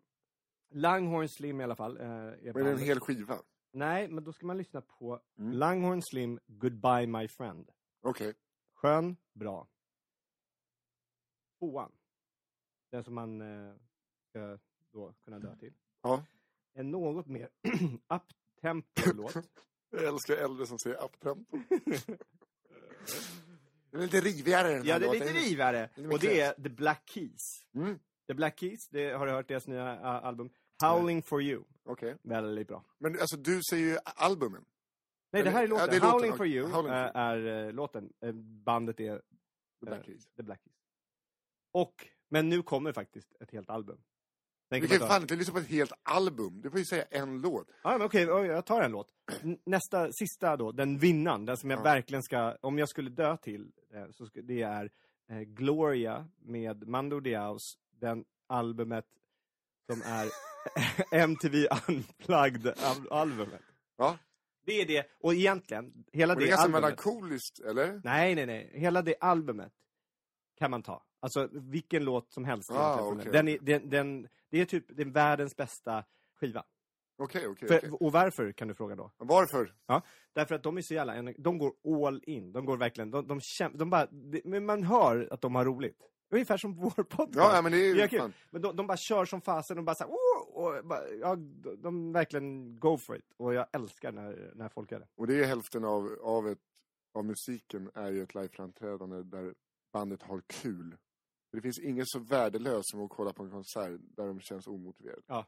[0.74, 1.98] Langhorn Slim i alla fall.
[1.98, 3.38] Eh, är Men en hel skiva.
[3.72, 5.52] Nej, men då ska man lyssna på Mm.
[5.52, 7.72] Langhorn Slim, Goodbye My Friend.
[8.02, 8.34] Okej.
[8.74, 9.68] Skön, bra.
[11.60, 11.92] Tvåan.
[12.92, 13.76] Den som man eh,
[14.30, 14.58] ska
[14.92, 15.74] då kunna dö till.
[16.02, 16.24] Ja.
[16.74, 17.50] En något mer
[18.08, 19.36] up-tempo-låt.
[19.90, 21.58] Jag älskar äldre som säger uptempo.
[23.92, 27.10] Den är lite rivigare den ja, det är lite är Och det är The Black
[27.10, 27.66] Keys.
[27.74, 28.00] Mm.
[28.28, 30.50] The Black Keys, det har du hört deras nya uh, album.
[30.82, 31.64] Howling for you.
[31.84, 32.16] Okej.
[32.24, 32.84] Väldigt bra.
[32.98, 34.66] Men alltså du säger ju albumen.
[35.34, 35.90] Nej, det här är ja, låten.
[35.90, 36.12] det är låten.
[36.12, 37.12] Howling for you Howling eh, You.
[37.16, 38.14] är eh, låten.
[38.22, 38.32] Eh,
[38.66, 39.18] bandet är
[39.80, 40.26] The Black eh, Keys.
[40.38, 40.76] The Black Keys.
[41.72, 44.02] Och, men nu kommer faktiskt ett helt album.
[44.70, 45.08] Den Vi kan ta.
[45.08, 46.62] fan inte lyssna på ett helt album.
[46.62, 47.68] Du får ju säga en låt.
[47.84, 49.08] Ja, men okej, oj, jag tar en låt.
[49.66, 51.84] Nästa, sista då, den vinnaren, den som jag Ja.
[51.84, 54.92] verkligen ska, om jag skulle dö till, eh, så det är
[55.30, 59.06] eh, Gloria med Mando Diaos, den albumet
[59.86, 60.30] som är
[61.12, 63.62] MTV Unplugged-albumet.
[63.98, 64.18] Ja.
[64.66, 66.82] Det är det, och egentligen, hela Och det är det ganska albumet...
[66.82, 68.02] melankoliskt, eller?
[68.04, 68.72] Nej, nej, nej.
[68.74, 69.74] Hela det albumet
[70.58, 71.04] kan man ta.
[71.20, 72.72] Alltså vilken låt som helst.
[72.72, 73.32] Ah, okej, den.
[73.32, 76.04] Den är, den, den, det är typ är världens bästa
[76.40, 76.64] skiva.
[77.18, 77.68] Okej, okej.
[77.68, 77.92] För, okej.
[77.92, 79.12] Och varför kan du fråga då?
[79.18, 79.74] Varför?
[80.34, 81.74] Därför att de är så jävla, de går
[82.08, 82.52] all in.
[82.52, 85.66] De går verkligen, de, de, käm, de bara, det, men man hör att de har
[85.66, 86.11] roligt.
[86.32, 87.54] Ungefär som vår podcast.
[87.54, 88.34] Ja, men det är Det är kul.
[88.50, 91.82] Men de, de bara kör som fasen, de bara såhär, oh, och bara, ja, de,
[91.82, 93.34] de verkligen go for it.
[93.38, 95.08] Och jag älskar när, när folk gör det.
[95.16, 96.60] Och det är hälften av, av, ett,
[97.14, 99.54] av musiken är ju ett liveframträdande där
[99.94, 100.98] bandet har kul.
[101.52, 105.22] Det finns inget så värdelöst som att kolla på en konsert där de känns omotiverade.
[105.28, 105.46] Ja.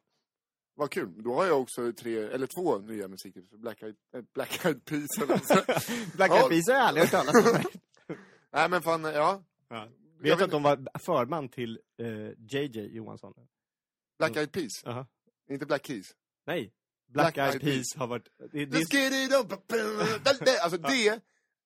[0.75, 1.23] Vad kul.
[1.23, 3.49] Då har jag också tre, eller två nya musiktips.
[3.49, 5.09] Black Eyed, äh, Black Eyed Peas.
[6.15, 6.31] Black.
[6.31, 7.63] Eyed Peas har jag aldrig hört talas om.
[8.51, 9.43] Nej men fan, ja.
[9.67, 9.87] Ja.
[10.19, 13.33] Vet Jag du att de var förman till eh, JJ Johansson?
[14.17, 15.07] Black Eyed Peas, Jaha.
[15.49, 16.15] inte Black Keys.
[16.45, 16.73] Nej.
[17.07, 18.29] Black, Black Eyed Peas har varit...
[18.37, 19.67] Det, det, Let's get it up!
[20.45, 21.21] Det- Alltså det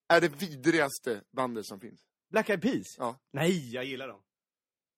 [0.08, 2.02] är det vidrigaste bandet som finns.
[2.32, 2.96] Black Eyed Peas?
[2.98, 3.20] Ja.
[3.32, 4.22] Nej, jag gillar dem.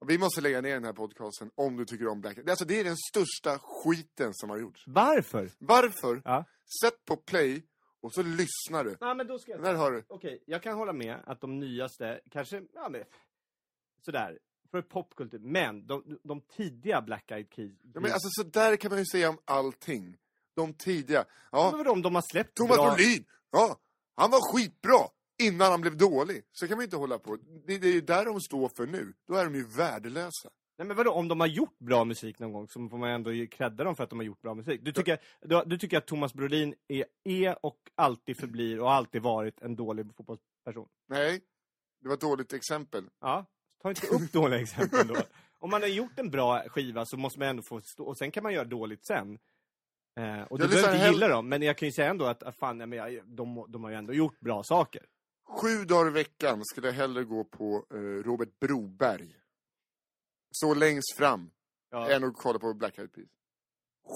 [0.08, 2.80] Vi måste lägga ner den här podcasten om du tycker om Black Eyed Alltså det
[2.80, 4.84] är den största skiten som har gjorts.
[4.88, 5.52] Varför?
[5.60, 6.22] Varför?
[6.26, 6.46] Ja.
[6.84, 7.64] Sätt på play
[8.02, 8.98] och så lyssnar du.
[9.02, 9.64] Nej, men då ska jag...
[9.64, 10.04] Där har du.
[10.08, 13.04] Okej, jag kan hålla med att de nyaste, kanske, ja men,
[14.06, 14.40] sådär,
[14.72, 15.40] för popkultur.
[15.40, 17.72] Men de, de tidiga Black Eyed Peas.
[17.94, 20.18] Ja, men alltså så där kan man ju säga om allting.
[20.56, 21.26] De tidiga.
[21.52, 22.96] Ja, Men om de har släppt Thomas bra...
[22.96, 23.26] Brolin!
[23.52, 23.80] Ja,
[24.16, 25.08] han var skitbra
[25.44, 26.44] innan han blev dålig.
[26.52, 27.38] Så kan man inte hålla på.
[27.68, 29.14] Det, det är ju där de står för nu.
[29.28, 30.50] Då är de ju värdelösa.
[30.78, 33.32] Nej men vadå, om de har gjort bra musik någon gång så får man ändå
[33.52, 34.82] credda dem för att de har gjort bra musik.
[34.84, 39.22] Du tycker, du, du tycker att Thomas Brolin är, är och alltid förblir och alltid
[39.22, 40.90] varit en dålig fotbollsperson?
[41.08, 41.42] Nej,
[42.02, 43.04] det var ett dåligt exempel.
[43.20, 43.46] Ja,
[43.82, 45.16] ta inte upp dåliga exempel då.
[45.60, 48.32] Om man har gjort en bra skiva så måste man ändå få stå, och sen
[48.32, 49.40] kan man göra dåligt sen.
[50.20, 52.44] Eh, och du behöver inte hell- gilla dem, men jag kan ju säga ändå att,
[52.44, 55.06] att fan, nej, men jag, de, de har ju ändå gjort bra saker.
[55.62, 59.36] Sju dagar i veckan skulle jag hellre gå på eh, Robert Broberg.
[60.52, 61.52] Så längst fram
[61.92, 62.10] Ja.
[62.12, 63.28] än att kolla på Black Eyed Peas.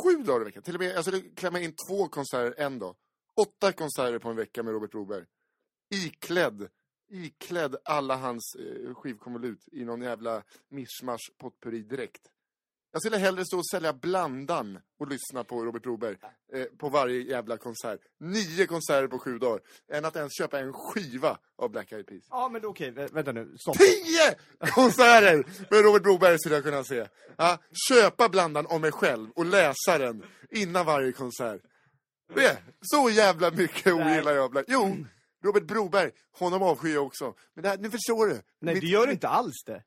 [0.03, 0.63] Sju dagar i veckan.
[0.63, 2.95] Till och med, jag skulle klämma in två konserter en dag.
[3.41, 5.25] Åtta konserter på en vecka med Robert Broberg.
[6.05, 6.69] Iklädd,
[7.13, 12.21] iklädd alla hans eh, skivkonvolut i någon jävla mischmasch potpurri direkt.
[12.91, 16.17] Jag skulle hellre stå och sälja blandan och lyssna på Robert Broberg
[16.53, 17.99] eh, på varje jävla konsert.
[18.19, 19.61] Nio konserter på sju dagar.
[19.91, 22.23] Än att ens köpa en skiva av Black Eyed Peas.
[22.29, 23.77] Ja, men okej, vä- vänta nu, stopp.
[23.77, 24.35] Tio
[24.71, 25.35] konserter
[25.71, 27.07] med Robert Broberg skulle jag kunna se.
[27.37, 27.57] Ja,
[27.89, 31.61] köpa blandan om mig själv och läsa den innan varje konsert.
[32.35, 34.51] Det, så jävla mycket ogillar jag.
[34.51, 34.65] Black.
[34.67, 34.97] Jo,
[35.43, 37.33] Robert Broberg, honom avskyr jag också.
[37.53, 38.41] Men det här, nu förstår du.
[38.59, 39.83] Nej, Mitt- du gör inte alls det.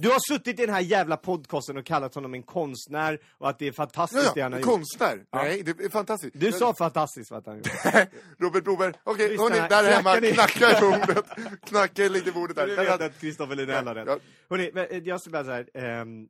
[0.00, 3.58] Du har suttit i den här jävla podcasten och kallat honom en konstnär och att
[3.58, 4.68] det är fantastiskt Ja, det han ja, har gjort.
[4.70, 5.26] konstnär.
[5.30, 5.42] Ja.
[5.42, 6.40] Nej, det är fantastiskt.
[6.40, 8.08] Du Men- sa fantastiskt vad han gjorde.
[8.38, 10.32] Robert Broberg, okej, Lyssna hörni, här, där hemma, ni?
[10.32, 11.24] knacka i bordet.
[11.62, 12.66] Knacka lite i bordet där.
[12.66, 14.06] Du Där vet att Kristoffer Linell har rätt.
[14.08, 14.18] Ja,
[14.50, 16.28] Hörrni, men, eh, jag ska bara säga ehm,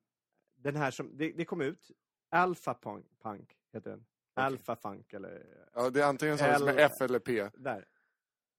[0.63, 1.91] den här som, det, det kom ut,
[2.31, 4.05] Alpha Punk, Punk heter den.
[4.37, 7.49] Alpha Funk eller, ja, det är antingen så som är F eller P.
[7.55, 7.85] där.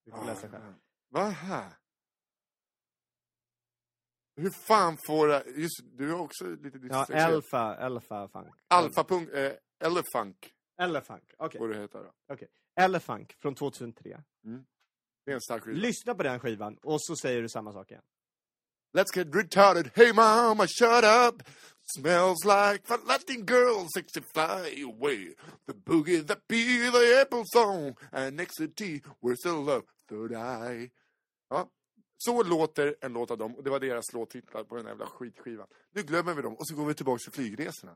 [0.04, 0.74] Du får läsa själv.
[1.08, 1.72] Vad här?
[4.36, 5.42] Hur fan får jag...
[5.58, 7.14] Just du har också lite Ja, dyslexi.
[7.14, 8.54] Alpha, Alpha Funk.
[8.68, 9.28] Alfapunk...
[9.28, 9.52] Eh,
[9.84, 11.58] Elefunk Elefunk, okej.
[11.58, 12.12] borde det heta då.
[12.32, 12.48] okej.
[12.80, 14.22] Elefunk från 2003.
[15.24, 15.78] Det är en stark skiva.
[15.78, 18.02] Lyssna på den skivan och så säger du samma sak igen.
[18.98, 19.92] Let's get retarded.
[19.94, 21.44] Hey mama, shut up.
[21.84, 25.36] Smells like fun Latin girl, sexy fly away.
[25.68, 27.96] The boogie, the bee, the apple song.
[28.12, 30.90] And next to tea, where's the love, third eye.
[31.50, 31.68] Ja,
[32.16, 33.54] så låter en låt av dem.
[33.54, 35.66] Och det var deras låttitlar på den jävla skitskivan.
[35.94, 37.94] Nu glömmer vi dem och så går vi tillbaka till flygresorna.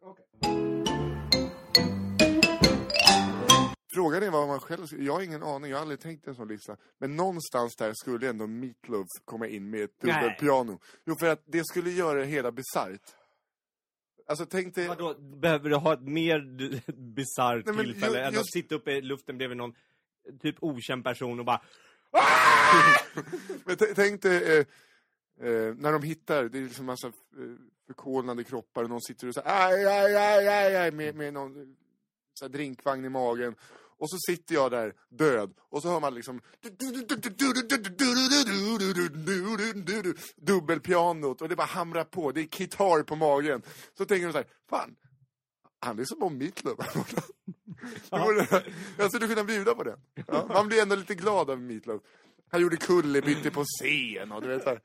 [3.94, 4.86] Frågan är vad man själv...
[4.98, 6.76] Jag har ingen aning, jag har aldrig tänkt en sån lista.
[6.98, 10.80] Men någonstans där skulle ändå Meatloaf komma in med ett dubbelpiano.
[11.04, 13.14] Jo, för att det skulle göra det hela bisarrt.
[14.26, 14.88] Alltså tänk dig...
[14.88, 16.40] Vadå, behöver du ha ett mer
[16.92, 19.74] bisarrt tillfälle ju- än att just- sitta uppe i luften bredvid någon
[20.42, 21.62] typ okänd person och bara
[23.64, 24.66] Men tänk dig eh,
[25.48, 27.12] eh, när de hittar, det är liksom massa eh,
[27.86, 31.60] förkolnade kroppar och någon sitter och säger aj, aj, aj, aj, aj med, med någon
[31.60, 31.66] eh,
[32.34, 33.54] så drinkvagn i magen.
[34.02, 36.40] Och så sitter jag där död och så hör man liksom
[40.36, 42.32] dubbelpianot och det bara hamrar på.
[42.32, 43.62] Det är gitarr på magen.
[43.98, 44.94] Så tänker du så här, fan,
[45.80, 46.76] han är som om Meatloaf.
[48.10, 48.62] Vore-
[48.98, 49.96] Jag skulle kunna bjuda på det.
[50.26, 52.02] Ja, man blir ändå lite glad av Meatloaf.
[52.50, 54.80] Han gjorde kullerbytte på scen och du vet så här.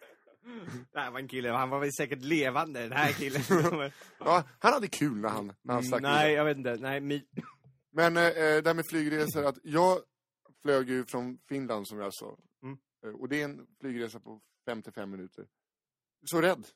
[0.93, 3.41] Det här var en kille, han var väl säkert levande den här killen.
[4.19, 6.77] Ja, han hade kul när han, när han stack Mm, Nej, jag vet inte.
[6.81, 7.23] Nej, mi...
[7.97, 8.33] Men eh, eh,
[8.63, 9.99] det här med flygresor, att jag
[10.61, 12.37] flög ju från Finland som jag sa.
[12.63, 12.77] Mm.
[13.05, 15.45] Eh, Och det är en flygresa på 55 minuter.
[16.31, 16.67] Så rädd.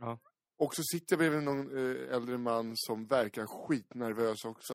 [0.00, 0.18] Ja.
[0.58, 4.72] Och så sitter jag bredvid någon eh, äldre man som verkar skitnervös också.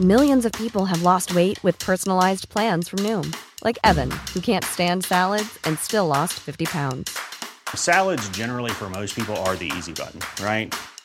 [0.00, 3.32] Millions of people have lost weight with personalized plans from Noom,
[3.64, 7.10] like Evan, who can't stand salads and still lost 50 pounds.
[7.76, 10.74] Salads, generally, for most people, are the easy button, right?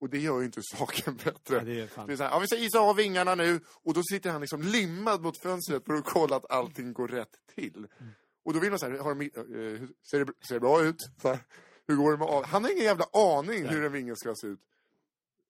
[0.00, 1.56] Och det gör ju inte saken bättre.
[1.56, 2.06] Ja, det är fan.
[2.06, 3.60] Det är så här, ja, vi ska isa av vingarna nu.
[3.66, 7.36] Och då sitter han liksom limmad mot fönstret för att kolla att allting går rätt
[7.54, 7.76] till.
[7.76, 8.12] Mm.
[8.42, 10.96] Och då vill man så här, har de, eh, ser, det, ser det bra ut?
[11.22, 11.38] Så här,
[11.86, 12.44] hur går det med av?
[12.44, 14.60] Han har ingen jävla aning hur en vinge ska se ut.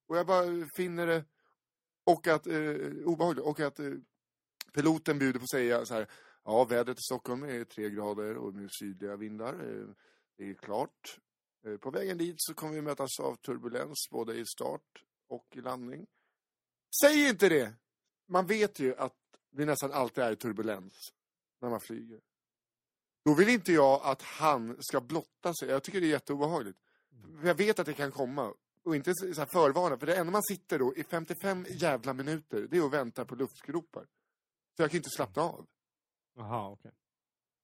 [0.07, 0.45] Och jag bara
[0.77, 1.25] finner det
[2.05, 3.45] och att, eh, obehagligt.
[3.45, 3.93] Och att eh,
[4.75, 6.07] piloten bjuder på att säga så här,
[6.45, 9.53] ja vädret i Stockholm är tre grader och med sydliga vindar.
[9.53, 9.87] Eh,
[10.37, 11.19] det är klart.
[11.67, 15.61] Eh, På vägen dit så kommer vi mötas av turbulens både i start och i
[15.61, 16.07] landning.
[17.03, 17.73] Säg inte det!
[18.29, 19.17] Man vet ju att
[19.51, 21.13] det nästan alltid är turbulens
[21.61, 22.21] när man flyger.
[23.25, 25.69] Då vill inte jag att han ska blotta sig.
[25.69, 26.79] Jag tycker det är jätteobehagligt.
[27.41, 28.55] För Jag vet att det kan komma.
[28.83, 29.99] Och inte så förvarna.
[29.99, 33.35] För det enda man sitter då i 55 jävla minuter, det är att vänta på
[33.35, 34.07] luftgropar.
[34.77, 35.67] Så jag kan inte slappna av.
[36.37, 36.93] Jaha, okej.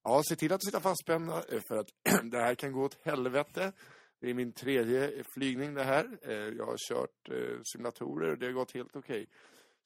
[0.08, 1.88] Ja, se till att sitta fastspända eh, för att
[2.30, 3.72] det här kan gå åt helvete.
[4.20, 6.18] Det är min tredje flygning det här.
[6.22, 9.28] Eh, Jag har kört eh, simulatorer och det har gått helt okej.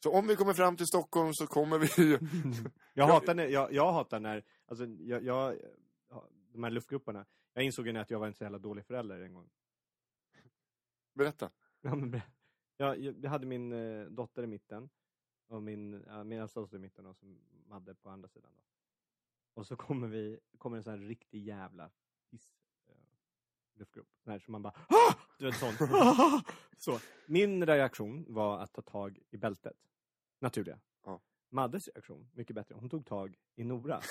[0.04, 2.18] Så om vi kommer fram till Stockholm så kommer vi...
[2.94, 5.56] Jag hatar när, jag, jag hatar när, alltså jag, jag,
[6.08, 7.26] ja, de här luftgrupperna.
[7.54, 9.50] Jag insåg ju att jag var en så jävla dålig förälder en gång.
[11.14, 11.50] Berätta.
[11.80, 12.20] Ja, men,
[12.76, 14.90] jag, jag, hade min eh, dotter i mitten.
[15.48, 15.90] Och min,
[16.24, 17.26] min äldsta dotter i mitten och så
[17.66, 18.50] Madde på andra sidan.
[18.56, 18.62] Då.
[19.54, 21.90] Och så kommer vi, kommer en sån här riktig jävla
[22.30, 22.48] piss
[22.88, 22.94] eh,
[23.74, 24.08] luftgrupp.
[24.24, 25.74] Sån här som man bara "Ah!" Du vet sån.
[25.80, 26.42] "Ah!"
[26.78, 26.98] så.
[27.26, 29.76] Min reaktion var att ta tag i bältet.
[30.40, 30.80] Naturliga.
[31.04, 31.20] Ja.
[31.50, 32.74] Maddes reaktion, mycket bättre.
[32.74, 34.00] Hon tog tag i Nora.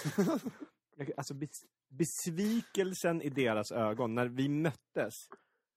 [1.17, 5.27] Alltså bes, besvikelsen i deras ögon när vi möttes.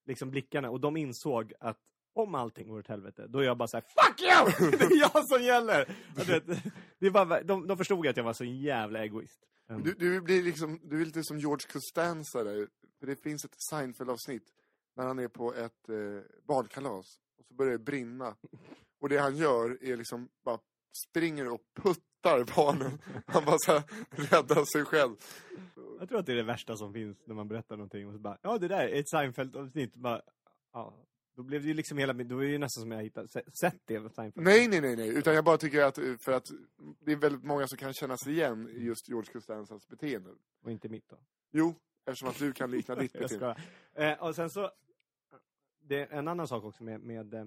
[0.07, 0.71] Liksom blickarna.
[0.71, 1.79] Och de insåg att
[2.15, 4.71] om allting går åt helvete, då är jag bara så här: Fuck you!
[4.79, 5.97] Det är jag som gäller!
[6.27, 6.65] Vet,
[7.03, 9.41] det bara, de, de förstod att jag var så en jävla egoist.
[9.69, 12.69] Um, Du, du, blir liksom, du är lite som George Costanza där.
[13.01, 14.45] För det finns ett Seinfeld-avsnitt
[14.97, 15.97] när han är på ett eh,
[16.49, 17.07] badkalas.
[17.39, 18.37] Och så börjar det brinna.
[19.01, 20.59] Och det han gör är liksom bara
[21.09, 22.99] springer och puttar barnen.
[23.27, 25.17] Han bara så här räddar sig själv.
[25.99, 28.19] Jag tror att det är det värsta som finns när man berättar någonting och så
[28.19, 29.97] bara, ja det där är ett Seinfeld-avsnitt.
[29.97, 30.23] Bara,
[30.73, 30.95] Ja,
[31.35, 33.51] då blev det ju liksom hela, då är det ju nästan som jag hittat, se-
[33.53, 34.17] sett det.
[34.35, 35.09] Nej, nej, nej, nej.
[35.09, 36.51] Utan jag bara tycker att, för att
[37.01, 40.31] det är väldigt många som kan känna sig igen i just George Costanzas beteende.
[40.63, 41.19] Och inte mitt då.
[41.51, 43.55] Jo, eftersom att du kan likna ditt Jag beteende.
[43.95, 44.13] skojar.
[44.13, 44.71] Eh, och sen så,
[45.81, 47.45] det är en annan sak också med, med eh,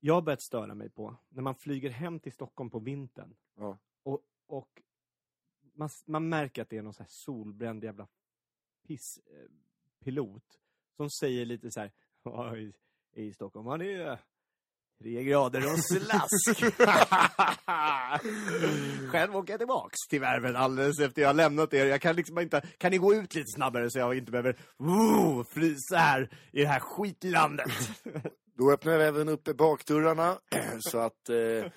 [0.00, 3.34] jag har börjat störa mig på när man flyger hem till Stockholm på vintern.
[3.56, 3.78] Ja.
[4.02, 4.82] Och, och
[5.74, 8.08] man, man märker att det är någon så här solbränd jävla
[8.86, 10.60] pisspilot eh,
[10.96, 11.92] som säger lite så här, "Ja,
[12.56, 12.72] i,
[13.22, 14.16] i Stockholm har det ju
[15.02, 16.60] tre grader och slask.
[19.12, 21.86] Själv åker jag tillbaks till värmen alldeles efter jag har lämnat er.
[21.86, 25.44] Jag kan liksom inte, kan ni gå ut lite snabbare så jag inte behöver oh,
[25.44, 27.72] frysa här i det här skitlandet.
[28.58, 30.38] Då öppnar vi även upp bakdörrarna
[30.80, 31.70] så att eh,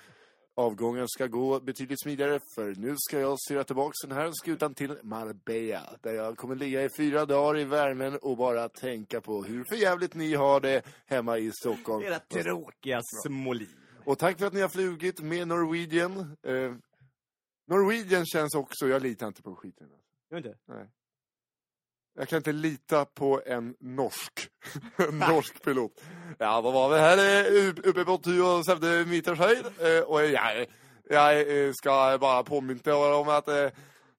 [0.60, 2.40] avgången ska gå betydligt smidigare.
[2.54, 5.96] För nu ska jag styra tillbaka den här skutan till Marbella.
[6.00, 10.14] Där jag kommer ligga i fyra dagar i värmen och bara tänka på hur förjävligt
[10.14, 12.04] ni har det hemma i Stockholm.
[12.04, 13.76] Era tråkiga små liv.
[14.04, 16.36] Och tack för att ni har flugit med Norwegian.
[16.42, 16.74] Eh,
[17.66, 19.88] Norwegian känns också, jag litar inte på skiten.
[20.30, 20.56] Gör inte?
[22.20, 24.32] Jag kan inte lita på en norsk,
[24.96, 25.92] en norsk pilot.
[26.38, 27.46] Ja, då var vi här
[27.88, 29.64] uppe på 77 meters höjd.
[29.78, 30.66] eh, Och jag,
[31.10, 33.66] jag ska bara påminna om att eh,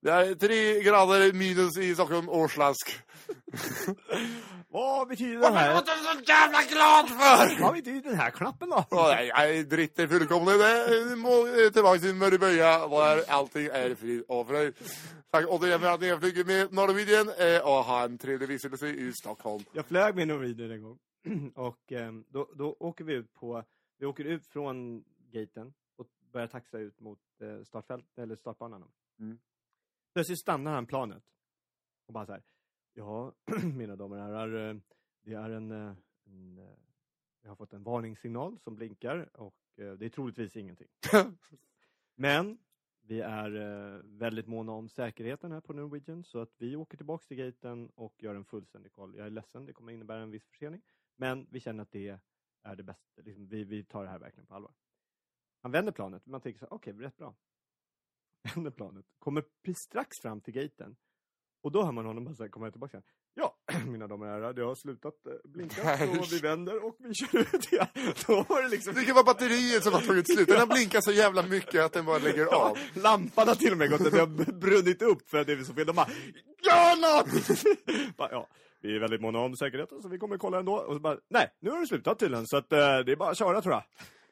[0.01, 2.99] Det är tre grader minus i Stockholm, årslask.
[4.69, 5.75] Vad betyder det Varför här?
[5.75, 7.61] låter du så jävla glad för?
[7.61, 8.85] Vad betyder den här knappen då?
[8.91, 10.59] Nej, jag dritter fullkomligt.
[10.59, 14.73] Det må eh, tillbaka till Mörriböja där allting är frid och fröjd.
[15.29, 18.87] Tack återigen för att ni har flugit med Norwegian eh, och ha en trevlig vistelse
[18.87, 19.63] i Stockholm.
[19.73, 20.99] Jag flög med Norwegian en gång.
[21.55, 23.63] och ehm, då, då åker vi ut på,
[23.99, 28.83] vi åker ut från gaten och börjar taxa ut mot eh, startfält, eller startbanan.
[29.19, 29.39] Mm.
[30.13, 31.23] Plötsligt stannar han planet.
[32.05, 32.43] Och bara så här.
[32.93, 33.33] Ja,
[33.75, 34.69] mina damer och herrar.
[34.69, 34.75] Eh,
[35.21, 35.93] det är en, eh,
[36.25, 36.77] en eh,
[37.41, 40.87] jag har fått en varningssignal som blinkar och det är troligtvis ingenting.
[42.15, 42.59] Men
[43.01, 43.49] vi är
[44.03, 48.23] väldigt måna om säkerheten här på Norwegian så att vi åker tillbaks till gaten och
[48.23, 49.15] gör en fullständig koll.
[49.15, 50.81] Jag är ledsen, det kommer innebära en viss försening.
[51.15, 52.19] Men vi känner att det
[52.63, 53.21] är det bästa.
[53.21, 54.73] Liksom, vi, vi tar det här verkligen på allvar.
[55.61, 56.25] Han vänder planet.
[56.25, 57.35] Man tänker så här, okej, rätt bra.
[58.55, 59.05] Vänder planet.
[59.19, 60.95] Kommer strax fram till gaten.
[61.63, 62.97] Och då hör man honom bara så här, komma tillbaka.
[62.97, 63.03] igen.
[63.33, 63.55] Ja,
[63.87, 65.97] mina damer och herrar, det har slutat eh, blinka.
[65.97, 67.87] Så vi vänder och vi kör ut igen.
[68.27, 68.93] Då var det liksom...
[68.93, 70.47] Det kan vara batteriet som har tagit slut.
[70.47, 72.77] Den har blinkat så jävla mycket att den bara lägger av.
[72.93, 75.73] Lampan har till och med gått, det har brunnit upp för att det är så
[75.73, 75.85] fel.
[75.85, 76.09] De bara,
[76.63, 78.17] gör något!
[78.17, 78.47] bara, ja,
[78.81, 80.73] vi är väldigt måna om säkerheten så vi kommer kolla ändå.
[80.73, 83.29] Och så bara, nej, nu har det slutat tydligen så att, eh, det är bara
[83.29, 83.83] att köra tror jag.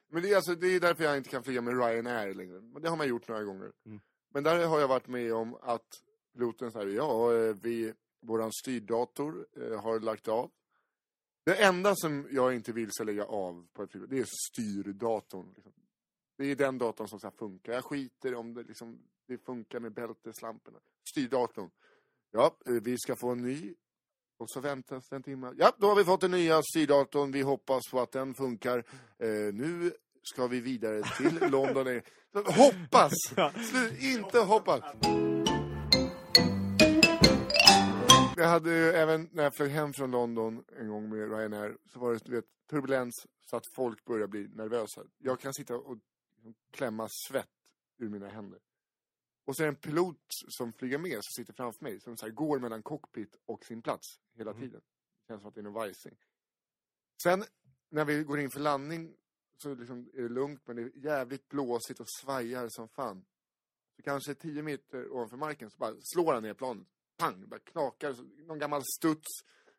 [0.10, 2.62] Men det är, alltså, det är därför jag inte kan flyga med Ryanair längre.
[2.62, 3.72] Men Det har man gjort några gånger.
[3.86, 4.00] Mm.
[4.34, 5.88] Men där har jag varit med om att
[6.34, 10.52] piloten säger ja, eh, vi, våran styrdator eh, har lagt av.
[11.44, 15.54] Det enda som jag inte vill ska lägga av på ett flyg, det är styrdatorn.
[15.56, 15.74] Liksom.
[16.38, 17.74] Det är den datorn som ska funka.
[17.74, 20.80] Jag skiter om det, liksom, det funkar med bälteslamporna.
[21.12, 21.70] Styrdatorn.
[22.32, 23.76] Ja, eh, vi ska få en ny.
[24.40, 25.54] Och så väntas en timme.
[25.58, 27.32] Ja, då har vi fått den nya styrdatorn.
[27.32, 28.78] Vi hoppas på att den funkar.
[29.20, 29.92] Eh, nu
[30.24, 32.02] ska vi vidare till London.
[32.46, 33.12] Hoppas!
[33.56, 34.82] Slu- inte hoppas!
[38.38, 42.00] Jag hade ju även när jag flög hem från London en gång med Ryanair så
[42.00, 43.14] var det du vet, turbulens
[43.50, 45.02] så att folk börjar bli nervösa.
[45.18, 45.98] Jag kan sitta och
[46.72, 47.46] klämma svett
[47.98, 48.60] ur mina händer.
[49.50, 52.26] Och så är det en pilot som flyger med som sitter framför mig som så
[52.26, 54.82] här, går mellan cockpit och sin plats hela tiden.
[54.82, 56.18] Det känns som att det är någon vajsing.
[57.24, 57.44] Sen
[57.90, 59.16] när vi går in för landning
[59.58, 63.26] så liksom är det lugnt men det är jävligt blåsigt och svajar som fan.
[63.96, 66.88] Så kanske 10 meter ovanför marken så bara slår han ner planet.
[67.18, 67.42] Pang!
[67.42, 68.14] Det bara knakar.
[68.14, 69.28] Så, någon gammal studs.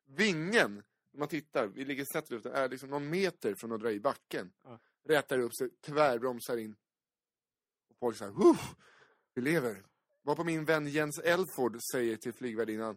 [0.05, 0.75] Vingen,
[1.11, 3.93] när man tittar, vi ligger snett i luften, är liksom någon meter från att dra
[3.93, 4.53] i backen.
[4.63, 4.79] Ja.
[5.05, 6.77] Rätar upp sig, tvärbromsar in.
[7.89, 8.77] Och folk Woof!
[9.35, 9.83] Vi lever.
[10.23, 12.97] Vad på min vän Jens Elford säger till flygvärdinnan.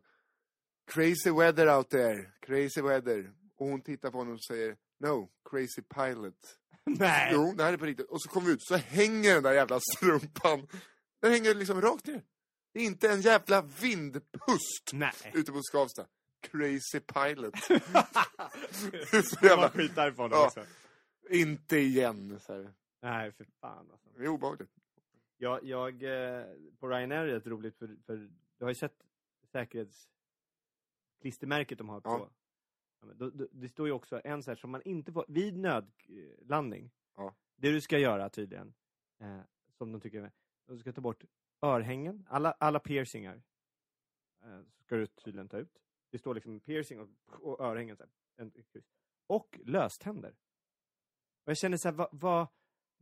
[0.91, 3.33] Crazy weather out there, crazy weather.
[3.55, 6.57] Och hon tittar på honom och säger No, crazy pilot.
[6.85, 7.29] Nej!
[7.33, 8.09] Jo, det här är på riktigt.
[8.09, 10.67] Och så kommer vi ut, så hänger den där jävla strumpan.
[11.21, 12.23] Den hänger liksom rakt ner.
[12.73, 15.13] Det är inte en jävla vindpust Nej!
[15.33, 16.05] ute på Skavsta.
[16.51, 17.53] Crazy pilot.
[17.63, 19.69] Så var jävla...
[19.69, 20.45] skit därifrån Ja.
[20.45, 20.65] också.
[21.29, 22.39] Inte igen.
[22.39, 22.73] Så här.
[23.01, 24.09] Nej, för fan alltså.
[24.17, 24.69] Det är obehagligt.
[25.43, 26.45] Jag, jag eh,
[26.79, 28.15] på Ryanair är det roligt för, för
[28.57, 29.07] du har ju sett
[29.43, 32.09] säkerhetsklistermärket de har på.
[32.09, 32.29] Ja.
[33.01, 35.57] Ja, då, då, det står ju också en så här som man inte får, vid
[35.57, 36.91] nödlandning.
[37.15, 37.35] Ja.
[37.55, 38.73] Det du ska göra tydligen,
[39.19, 39.41] eh,
[39.77, 40.31] som de tycker
[40.65, 41.25] du ska ta bort
[41.61, 43.43] örhängen, alla, alla piercingar.
[44.43, 45.81] Eh, ska du tydligen ta ut.
[46.09, 47.97] Det står liksom piercing och, och örhängen.
[47.97, 48.51] Så här, en,
[49.27, 50.35] och löständer.
[51.43, 52.47] Och jag känner så här, vad, vad,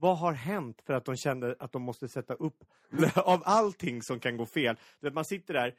[0.02, 2.64] vad har hänt för att de kände att de måste sätta upp
[3.16, 4.76] av allting som kan gå fel?
[4.99, 5.76] Du vet, man sitter där,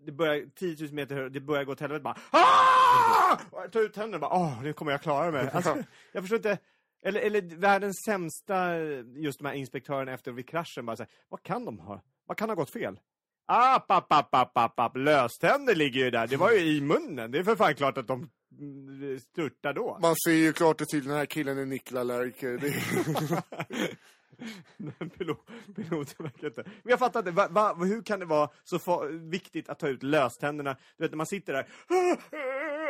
[0.00, 3.80] det, börjar 10 000 meter det börjar gå åt helvete bara "Ah!" Och jag tar
[3.80, 5.50] ut tänderna och bara åh, nu kommer jag klara mig.
[5.54, 5.76] Alltså,
[6.12, 6.58] jag förstår inte.
[7.02, 8.78] Eller, eller världens sämsta,
[9.16, 12.02] just de här inspektörerna efter vid kraschen bara så här, vad kan de ha?
[12.26, 13.00] Vad kan ha gått fel?
[13.46, 14.96] App, app, app, app, app, app.
[14.96, 16.26] Löständer ligger ju där.
[16.26, 17.30] Det var ju i munnen.
[17.30, 18.30] Det är för fan klart att de
[19.32, 19.98] störtar då.
[20.02, 22.04] Man ser ju klart och tydligt den här killen är Nikla
[25.18, 25.38] Pilot,
[25.76, 26.62] piloten verkar inte.
[26.66, 29.88] Men jag fattar inte, va, va, hur kan det vara så fa- viktigt att ta
[29.88, 30.76] ut löständerna?
[30.96, 31.66] Du vet när man sitter där.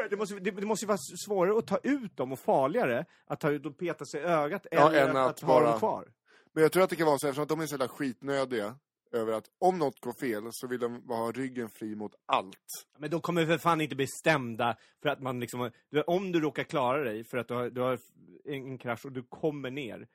[0.10, 3.40] Det måste, det, det måste ju vara svårare att ta ut dem och farligare att
[3.40, 6.08] ta ut och peta sig i ögat Ja, än att, att ha bara- dem kvar.
[6.52, 8.74] Men jag tror att det kan vara så eftersom att de är så jävla skitnödiga
[9.12, 12.86] över att om något går fel så vill de bara ha ryggen fri mot allt.
[12.98, 15.70] Men de kommer för fan inte bli stämda för att man liksom,
[16.06, 17.98] om du råkar klara dig för att du har, du har
[18.44, 20.08] en, krasch och du kommer ner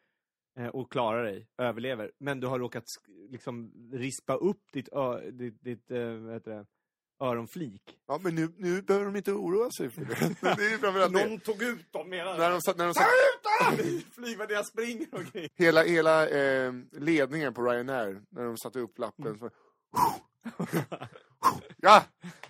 [0.59, 2.83] eh, och klarar dig, överlever, men du har råkat
[3.29, 6.65] liksom rispa upp ditt, ö, ditt, ditt eh, vad heter det,
[7.19, 7.81] öronflik.
[8.07, 10.15] Ja, men nu, nu behöver de inte oroa sig för det.
[10.41, 11.27] det är framförallt det.
[11.27, 13.07] Någon tog ut dem menar När de, satt- när de satt,
[14.15, 15.49] Flygvärd jag springer och grejer.
[15.55, 19.49] hela hela eh, ledningen på Ryanair, när de satte upp lappen, så
[21.81, 22.03] Ja!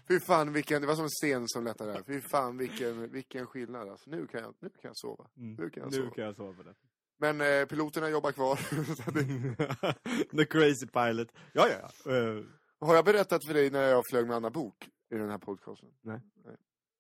[0.08, 2.04] Fy fan vilken, det var som en sten som lättade där.
[2.08, 4.10] Fy fan vilken, vilken skillnad alltså.
[4.10, 5.26] Nu kan jag, nu kan jag sova.
[5.34, 6.12] Nu kan jag Nu sova.
[6.12, 6.74] kan jag sova på det.
[7.18, 8.56] Men eh, piloterna jobbar kvar.
[10.38, 11.28] The crazy pilot.
[11.54, 12.12] Ja, ja, ja.
[12.16, 12.44] Eh,
[12.80, 15.94] Har jag berättat för dig när jag flög med Anna Bok i den här podcasten?
[16.02, 16.20] Nej.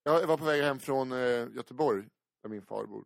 [0.03, 2.07] Jag var på väg hem från eh, Göteborg,
[2.41, 3.05] där min far bor.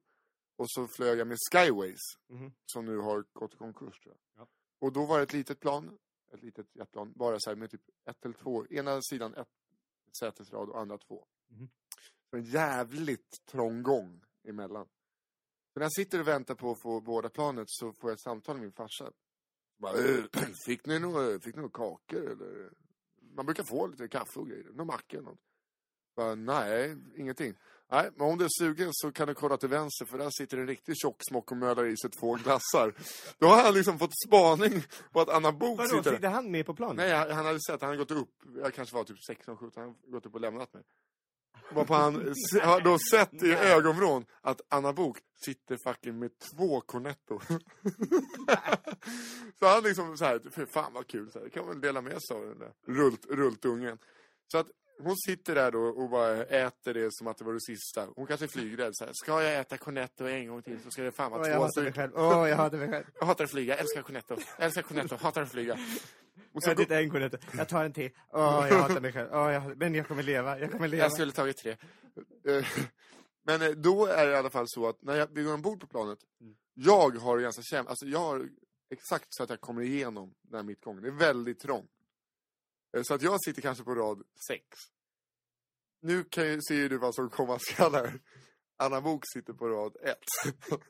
[0.55, 2.51] Och så flög jag med Skyways, Mhm.
[2.65, 4.41] som nu har gått i konkurs tror jag.
[4.43, 4.47] Ja.
[4.79, 5.97] Och då var det ett litet plan,
[6.33, 9.47] ett litet jetplan, bara så här med typ ett eller två, ena sidan ett
[10.19, 11.25] sätesrad och andra två.
[12.29, 14.85] Så en jävligt trång gång emellan.
[15.73, 18.21] Så när jag sitter och väntar på att få båda planet så får jag ett
[18.23, 19.11] samtal med min farsa.
[19.79, 20.23] Bara, "Eh,
[20.65, 22.69] fick ni några, fick ni några kakor eller?
[23.35, 25.39] Man brukar få lite kaffe och grejer, någon macka eller något.
[26.15, 27.53] Bara, nej, ingenting.
[27.91, 30.57] Nej, men om du är sugen så kan du kolla till vänster för där sitter
[30.57, 32.93] en riktig tjocksmock och mölar i sig två glassar.
[33.37, 36.65] Då har han liksom fått spaning på att Anna Bok Vadå, sitter sitter han med
[36.65, 36.95] på planen?
[36.95, 39.83] Nej, han hade sett, han hade gått upp, jag kanske var typ 16, 17, han
[39.89, 40.83] hade gått upp och lämnat mig.
[41.71, 46.81] Varpå han se- har då sett i ögonvrån att Anna Bok sitter fucking med två
[46.81, 47.39] cornetto.
[49.59, 52.01] så han liksom så här, för fan vad kul, så här, det kan man dela
[52.01, 53.97] med sig av den där rult, rultungen.
[54.51, 54.67] Så att
[55.03, 58.07] hon sitter där då och bara äter det som att det var det sista.
[58.15, 61.03] Hon kanske är flygrädd så här, ska jag äta cornetto en gång till så ska
[61.03, 61.93] det fan vara Åh, två stycken.
[61.93, 62.11] själv.
[62.15, 63.05] Åh, jag hatar mig själv.
[63.19, 65.73] Jag hatar att flyga, älskar cornetto, älskar cornetto, hatar att flyga.
[66.53, 67.35] Och Jag ätit en kornett.
[67.57, 68.09] Jag tar en till.
[68.33, 69.29] Åh, jag hatar mig själv.
[69.31, 70.59] Åh, jag, men jag kommer leva.
[70.59, 71.03] Jag kommer leva.
[71.03, 71.71] Jag skulle tagit tre.
[72.47, 72.65] Eh,
[73.43, 75.79] Men eh, då är det i alla fall så att när jag, vi går ombord
[75.81, 76.55] på planet, Mm.
[76.73, 78.49] jag har ganska känt, alltså jag har
[78.91, 81.01] exakt så att jag kommer igenom den här mittgången.
[81.03, 81.89] Det är väldigt trångt.
[82.97, 84.63] Eh, så att jag sitter kanske på rad sex.
[86.01, 88.19] Nu kan ju, ser ju du vad som komma skall här.
[88.77, 90.53] Anna Bok sitter på rad ett.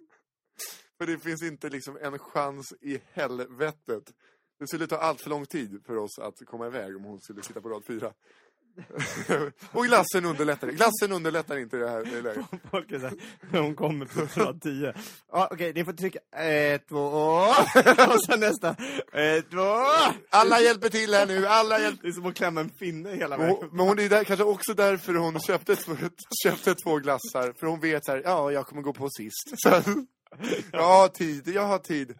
[0.97, 4.13] för det finns inte liksom en chans i helvetet.
[4.59, 7.43] Det skulle ta allt för lång tid för oss att komma iväg om hon skulle
[7.43, 8.13] sitta på rad fyra.
[9.71, 12.45] och glassen underlättar Glassen underlättar inte det här läget.
[12.71, 13.13] Folk är såhär,
[13.51, 14.93] när hon kommer på rad 10.
[15.31, 16.97] Ja, okej, ni får trycka ett, två,
[18.13, 18.75] och sen nästa.
[19.13, 19.75] Ett, två.
[20.29, 23.37] Alla hjälper till här nu, alla hjälper Det är som att klämma en finne hela
[23.37, 23.55] vägen.
[23.59, 25.95] hon- Men hon är där, kanske också därför hon köpte, två-
[26.43, 27.53] köpte två glassar.
[27.59, 29.53] För hon vet så här, ja, jag kommer gå på sist.
[29.55, 29.69] Så,
[30.71, 32.13] jag har tid, jag har tid.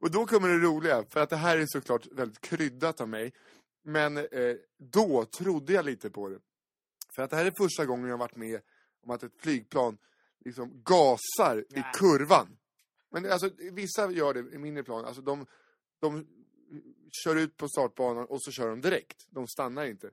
[0.00, 3.32] Och då kommer det roliga, för att det här är såklart väldigt kryddat av mig.
[3.82, 6.38] Men eh, då trodde jag lite på det.
[7.14, 8.60] För att det här är första gången jag varit med
[9.02, 9.98] om att ett flygplan
[10.44, 12.58] liksom gasar i kurvan.
[13.10, 15.04] Men alltså, vissa gör det i mindre plan.
[15.04, 15.46] Alltså de,
[16.00, 16.26] de
[17.24, 19.26] kör ut på startbanan och så kör de direkt.
[19.30, 20.10] De stannar inte.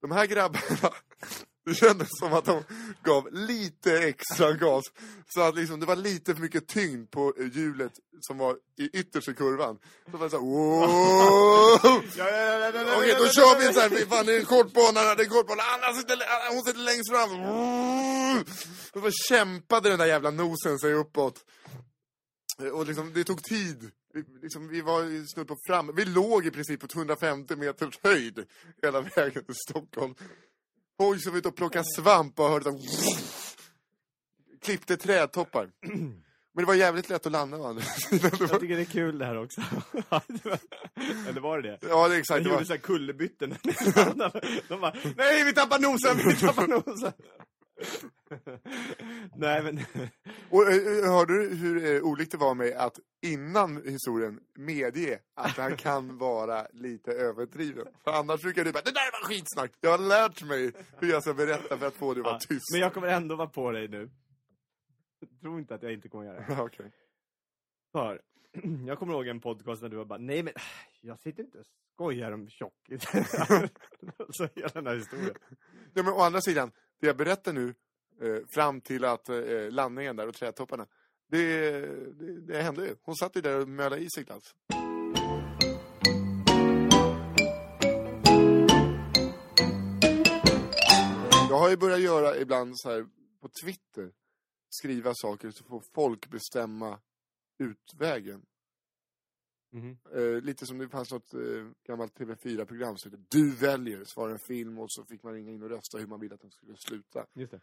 [0.00, 0.94] De här grabbarna,
[1.66, 2.62] det kändes som att de
[3.02, 4.84] gav lite extra gas.
[5.34, 8.98] Så att liksom, det var lite för mycket tyngd på eh, hjulet som var i
[8.98, 9.78] yttersta kurvan.
[10.04, 12.02] Så det var så här, wow!
[12.16, 13.88] Ja, ja, ja, ja, ja, Okej, då kör vi ja, så här.
[13.88, 15.62] Vi- Fan, det är en kort bana, det är en kort bana.
[15.62, 16.18] Anna sitter,
[16.54, 17.30] hon sitter längst fram.
[18.92, 21.44] Och så kämpade den där jävla nosen sig uppåt.
[22.72, 23.90] Och liksom, det tog tid.
[24.14, 25.90] Vi, liksom, vi var snudd på fram.
[25.96, 28.44] Vi låg i princip på 150 meters höjd
[28.82, 30.14] hela vägen till Stockholm.
[30.98, 32.78] Folk som var ute och plockade svamp och hörde
[34.62, 35.70] Klippte trädtoppar.
[36.54, 37.72] Men det var jävligt lätt att landa va?
[37.72, 37.82] Det
[38.40, 39.60] Jag tycker det är kul det här också.
[41.28, 41.78] Eller var det det?
[41.88, 42.44] Ja, det är De exakt.
[42.44, 42.64] Det gjorde var...
[42.64, 43.54] såhär kullerbytten.
[44.68, 47.12] De bara, nej vi tappar nosen, vi tappar nosen.
[49.36, 49.78] nej men,
[50.50, 55.56] Och eh, hörde du hur eh, olikt det var med att innan historien medge att
[55.56, 57.86] han kan vara lite överdriven?
[58.04, 59.72] För annars brukar du bara, det där var skitsnack!
[59.80, 62.46] Jag har lärt mig hur jag ska berätta för att få dig att vara ja,
[62.48, 62.72] tyst.
[62.72, 64.10] men jag kommer ändå vara på dig nu.
[65.40, 66.62] Tro inte att jag inte kommer göra det.
[66.62, 66.92] Okej.
[67.92, 68.20] För,
[68.86, 70.52] jag kommer ihåg en podcast när du var bara, nej men
[71.00, 73.02] jag sitter inte och skojar om tjockis.
[74.30, 75.34] Så hela den här historien.
[75.94, 77.74] Ja, men å andra sidan, det jag berättar nu,
[78.20, 80.86] eh, fram till att eh, landningen där och trädtopparna,
[81.28, 81.70] det,
[82.12, 82.96] det, det hände ju.
[83.02, 84.54] Hon satt ju där och mölade i sig glass.
[91.50, 93.06] Jag har ju börjat göra ibland så här
[93.40, 94.12] på Twitter,
[94.70, 97.00] skriva saker så får folk bestämma
[97.58, 98.42] utvägen.
[99.74, 99.96] Mhm.
[100.12, 101.40] Eh, lite som det fanns något eh,
[101.86, 105.32] gammalt TV4-program som heter Du väljer, så var det en film och så fick man
[105.32, 107.26] ringa in och rösta hur man ville att den skulle sluta.
[107.32, 107.60] Just det.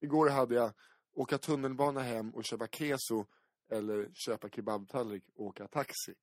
[0.00, 0.72] Igår hade jag
[1.12, 3.26] åka tunnelbana hem och köpa keso
[3.68, 6.14] eller köpa kebabtallrik och åka taxi.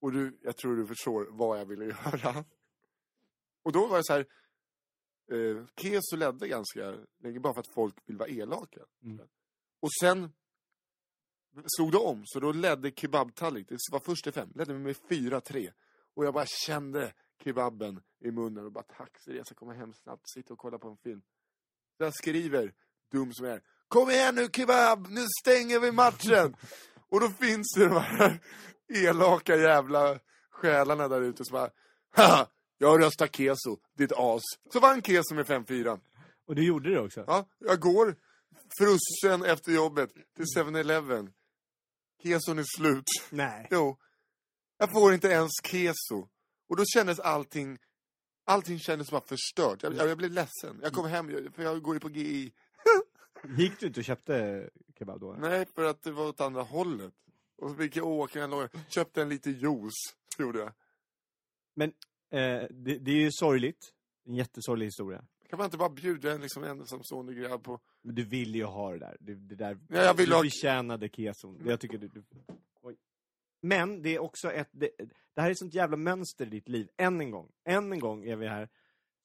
[0.00, 2.44] Och du, jag tror du förstår vad jag ville göra.
[3.62, 4.26] Och då var det så här,
[5.32, 8.80] eh, keso ledde ganska länge bara för att folk vill vara elaka.
[9.02, 9.20] Mm.
[9.80, 10.32] Och sen
[11.76, 15.72] slog det om, så då ledde kebabtallrik, det var först till fem, ledde med 4-3.
[16.14, 17.12] Och jag bara kände,
[17.44, 20.88] kebaben i munnen och bara tack Therese, jag kommer hem snabbt, sitta och kolla på
[20.88, 21.22] en film.
[21.96, 22.72] Så jag skriver,
[23.12, 26.56] dum som jag är, kom igen nu kebab, nu stänger vi matchen!
[27.12, 28.40] och då finns det de här
[28.88, 30.18] elaka jävla
[30.50, 31.70] själarna där ute som bara,
[32.16, 32.46] haha,
[32.78, 34.42] jag röstar keso, ditt as.
[34.72, 36.00] Så vann keso med 5-4.
[36.46, 37.24] Och du gjorde det också?
[37.26, 38.16] Ja, jag går
[38.78, 41.32] frusen efter jobbet till 7-Eleven.
[42.22, 43.04] Keson är slut.
[43.30, 43.68] Nej.
[43.70, 43.98] Jo.
[44.78, 46.28] Jag får inte ens keso.
[46.68, 47.78] Och då kändes allting,
[48.44, 49.82] allting kändes bara förstört.
[49.82, 50.80] Jag, jag, jag blev ledsen.
[50.82, 52.52] Jag kom hem, för jag går ju på GI.
[53.58, 54.68] Gick du inte och köpte
[54.98, 55.36] kebab då?
[55.38, 57.14] Nej, för att det var åt andra hållet.
[57.58, 58.68] Och så fick jag åka en lång...
[58.88, 60.72] Köpte en liten juice, gjorde jag.
[61.74, 61.88] Men
[62.30, 63.92] eh, det, det är ju sorgligt.
[64.26, 65.24] En jättesorglig historia.
[65.52, 67.80] Kan man inte bara bjuda en liksom ensamstående grabb på...
[68.02, 69.16] Men du vill ju ha det där.
[69.20, 71.60] Det, det där Ja, jag vill du ha- förtjänade keson.
[71.66, 72.22] Jag tycker du, du...
[73.62, 74.68] Men det är också ett...
[74.70, 74.90] Det,
[75.34, 76.88] det här är ett sånt jävla mönster i ditt liv.
[76.96, 77.50] Än en gång.
[77.64, 78.68] Än en gång är vi här.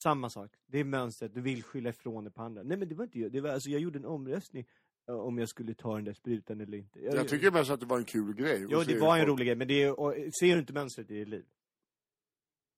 [0.03, 0.51] Samma sak.
[0.65, 1.33] Det är mönstret.
[1.33, 2.63] Du vill skylla ifrån det på andra.
[2.63, 3.31] Nej men det var inte jag.
[3.31, 4.67] Det var, alltså, jag gjorde en omröstning
[5.09, 6.99] eh, om jag skulle ta den där sprutan eller inte.
[6.99, 8.67] Jag tycker mest att det var en kul grej.
[8.69, 9.55] Jo, det var en folk- rolig grej.
[9.55, 11.45] Men det är, och, ser du inte mönstret i ditt liv?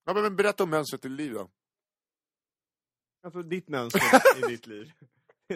[0.05, 1.49] Ja, men, men berätta om mönstret i liv då.
[3.21, 4.01] Alltså ditt mönster
[4.37, 4.91] i ditt liv.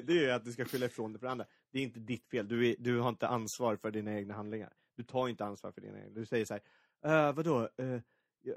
[0.04, 1.46] Det är att du ska skylla ifrån det på andra.
[1.72, 2.48] Det är inte ditt fel.
[2.48, 4.74] Du, är, du har inte ansvar för dina egna handlingar.
[4.96, 6.10] Du tar inte ansvar för dina egna.
[6.20, 6.54] Du säger så
[7.04, 7.70] här, uh, vadå?
[7.82, 8.00] Uh,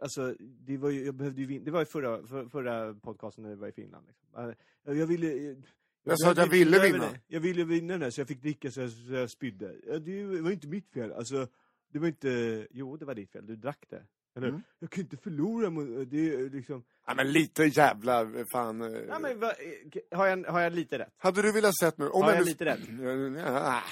[0.03, 3.51] alltså, det var ju, jag behövde ju Det var ju förra, för, förra podcasten när
[3.51, 4.07] vi var i Finland.
[4.07, 4.55] Liksom.
[4.89, 5.51] Uh, jag ville...
[5.51, 5.57] eh,
[6.05, 6.99] Jag sa att jag ville vinna.
[6.99, 7.21] det.
[7.27, 9.99] Jag ville vinna den så jag fick dricka så jag, så jag spydde.
[9.99, 11.13] Det var inte mitt fel.
[11.13, 11.49] Alltså,
[11.93, 12.67] det var inte...
[12.71, 13.47] Jo, det var ditt fel.
[13.47, 14.07] Du drack det.
[14.37, 14.49] Eller?
[14.49, 14.63] Mm.
[14.79, 16.11] Jag kan inte förlora mot...
[16.11, 16.85] Det är liksom...
[17.07, 18.81] Ja, men lite jävla eh, fan...
[18.83, 21.13] eh, Ja, men, va, eh, har, jag, har jag lite rätt?
[21.17, 22.09] Hade du velat sett mig...
[22.09, 22.81] Om Har jag ändå- lite rätt?
[23.39, 23.83] Ja,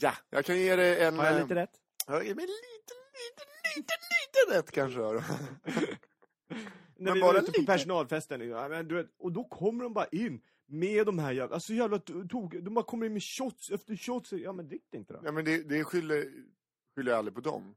[0.00, 1.18] ja, jag kan ge dig en...
[1.18, 1.70] Har jag eh, lite rätt?
[2.06, 3.44] Ja, mig lite, lite,
[3.76, 5.00] lite, lite rätt kanske.
[7.00, 9.92] När Men vi var ute på personalfesten, ja, men du vet, och då kommer de
[9.94, 13.22] bara in med de här jävla, alltså jävla to- tog, de bara kommer in med
[13.22, 14.32] shots efter shots.
[14.32, 15.20] Ja men drick det inte då.
[15.24, 16.24] Ja, men det, det skyller,
[16.96, 17.74] skyller jag aldrig på dem.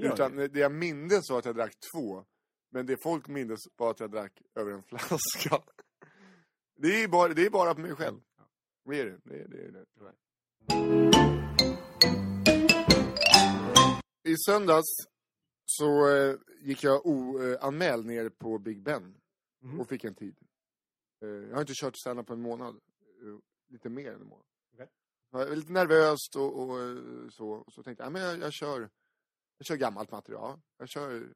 [0.00, 0.48] Det Utan det.
[0.48, 2.24] det jag mindes var att jag drack två.
[2.70, 5.62] Men det folk mindes var att jag drack över en flaska.
[6.76, 8.20] Det är bara, det är bara på mig själv.
[8.84, 9.18] Det är det.
[9.24, 9.84] det, är- det, är det.
[14.24, 14.86] I söndags
[15.64, 19.14] så eh, gick jag oanmäld ner på Big Ben
[19.60, 19.80] Mhm.
[19.80, 20.36] och fick en tid.
[21.22, 22.74] Eh, jag har inte kört stand på en månad.
[22.74, 23.38] Eh,
[23.72, 24.44] lite mer än en månad.
[24.74, 24.86] Okej.
[25.30, 26.78] Jag var lite nervöst och, och
[27.32, 27.48] så.
[27.50, 28.90] Och så tänkte jag, ja, men jag, jag, kör,
[29.58, 30.60] jag kör gammalt material.
[30.78, 31.34] Jag kör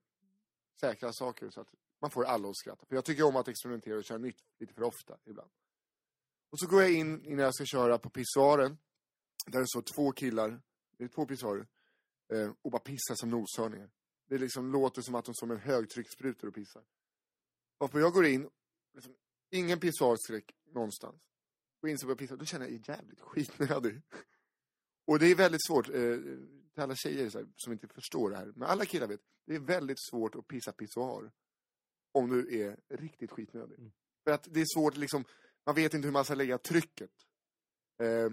[0.80, 1.68] säkra saker så att
[2.00, 2.86] man får alla att skratta.
[2.86, 5.50] För jag tycker om att experimentera och köra nytt lite för ofta ibland.
[6.50, 8.78] Och så går jag in innan jag ska köra på pissoaren.
[9.46, 10.62] Där det står två killar,
[10.96, 11.66] det är två pissoarer,
[12.32, 13.90] eh, och bara pissar som noshörningar.
[14.28, 16.82] Det liksom låter som att de står med en högtryckssprutor och pissar.
[17.78, 18.50] Varpå jag går in,
[18.94, 19.14] liksom,
[19.50, 21.22] ingen pissoarskräck någonstans.
[21.80, 24.02] Går in så börjar jag pissa, då känner jag är jävligt skitnödig.
[25.04, 26.18] Och det är väldigt svårt, eh,
[26.74, 29.54] till alla tjejer så här, som inte förstår det här, men alla killar vet, det
[29.54, 31.32] är väldigt svårt att pissa pissoar.
[32.12, 33.78] Om du är riktigt skitnödig.
[33.78, 33.92] Mm.
[34.24, 35.24] För att det är svårt liksom,
[35.66, 37.10] man vet inte hur man ska lägga trycket.
[38.02, 38.30] Eh,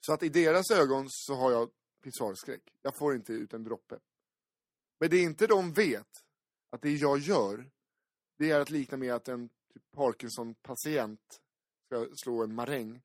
[0.00, 1.70] så att i deras ögon så har jag
[2.02, 2.74] pissoarskräck.
[2.82, 3.98] Jag får inte ut en droppe.
[5.00, 6.08] Men det inte de vet,
[6.70, 7.70] att det jag gör,
[8.38, 11.40] det är att likna med att en typ Parkinson-patient
[11.86, 13.02] ska slå en maräng.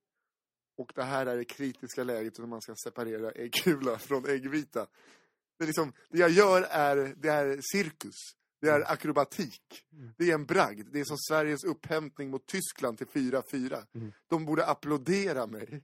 [0.78, 4.88] Och det här är det kritiska läget när man ska separera äggula från äggvita.
[5.60, 8.16] Det, liksom, det jag gör är, det är cirkus.
[8.62, 9.86] Det är akrobatik.
[10.18, 10.88] Det är en bragd.
[10.92, 13.86] Det är som Sveriges upphämtning mot Tyskland till 4-4.
[13.96, 14.12] Mm.
[14.28, 15.84] De borde applådera mig.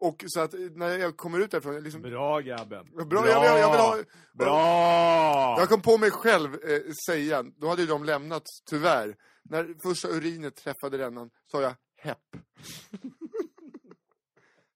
[0.00, 2.86] Och så att när jag kommer ut därifrån, liksom, Bra grabben.
[3.08, 3.98] Bra, jag, vill, jag vill ha...
[4.32, 5.56] Bra!
[5.58, 9.16] Jag kom på mig själv eh, säga, då hade ju de lämnat, tyvärr.
[9.42, 12.36] När första urinet träffade rännan sa jag hepp.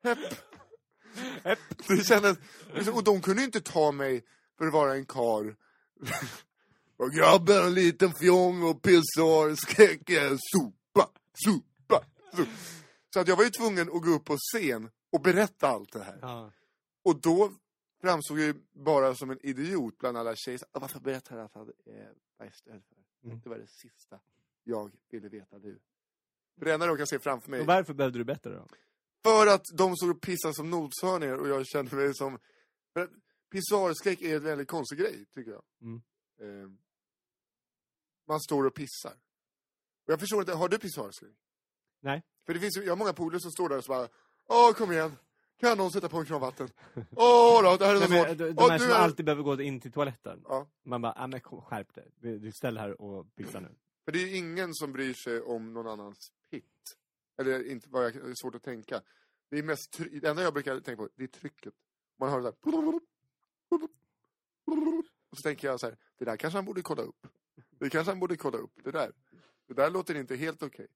[0.06, 1.58] Hepp.
[1.88, 2.38] Det kändes,
[2.74, 4.24] liksom, och de kunde inte ta mig
[4.58, 5.56] för att vara en kar.
[6.96, 10.10] och grabben, en liten fjong och pissar, skräck,
[10.52, 12.04] sopa, sopa,
[12.36, 12.50] sopa.
[13.14, 16.02] Så att jag var ju tvungen att gå upp på scen och berätta allt det
[16.04, 16.18] här.
[16.22, 16.50] Ja.
[17.04, 17.52] Och då
[18.02, 20.58] framstod jag ju bara som en idiot bland alla tjejer.
[20.58, 23.26] Så, "Ah, Varför berättar du att han är bajsdöd för?
[23.28, 23.40] Mm.
[23.44, 24.18] Det var det sista
[24.64, 25.78] jag ville veta nu.
[26.58, 27.60] För det enda de kan se framför mig.
[27.60, 28.66] Och varför behövde du bättre då?
[29.24, 32.38] För att de stod och pissade som noshörningar och jag kände mig som...
[33.50, 35.62] Pissoarskräck är en väldigt konstig grej, tycker jag.
[35.82, 36.02] Mm.
[36.40, 36.70] Eh,
[38.28, 39.12] man står och pissar.
[40.06, 41.34] Och jag förstår inte, har du pissoarskräck?
[42.00, 42.22] Nej.
[42.46, 44.08] För det finns jag har många polare som står där och så bara
[44.48, 45.16] Åh, kom igen!
[45.60, 46.68] Kan någon sätta på en kran vatten?
[47.10, 48.38] Åh då, det här är så svårt.
[48.38, 50.40] de, de här som är- alltid behöver gå in till toaletten.
[50.44, 50.66] Ja.
[50.84, 52.10] Man bara, ah, men skärp dig.
[52.20, 53.74] Du ställer här och pissar nu.
[54.04, 56.96] För det är ju ingen som bryr sig om någon annans pitt.
[57.38, 59.02] Eller inte vad jag, är svårt att tänka.
[59.50, 61.74] Det är mest, det enda jag brukar tänka på, det är trycket.
[62.18, 63.00] Man hör det där.
[65.30, 67.26] Och så tänker jag så här, det där kanske han borde kolla upp.
[67.78, 69.12] Det kanske han borde kolla upp, det där.
[69.68, 70.86] Det där låter inte helt okej.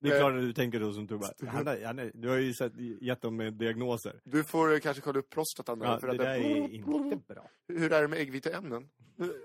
[0.00, 1.26] Det är klart att du tänker då som Tobbe.
[1.46, 4.20] Han är, han är, du har ju sett, gett dem diagnoser.
[4.24, 5.80] Du får eh, kanske kolla upp prostatan.
[5.80, 7.50] Ja, för det att där är inte bra.
[7.68, 8.88] Hur är det med äggviteämnen?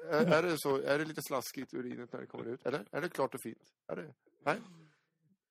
[0.09, 2.65] Är, är, det så, är det lite slaskigt urinet när det kommer ut?
[2.65, 3.73] Eller är det klart och fint?
[3.87, 4.13] Är det?
[4.45, 4.57] Nej?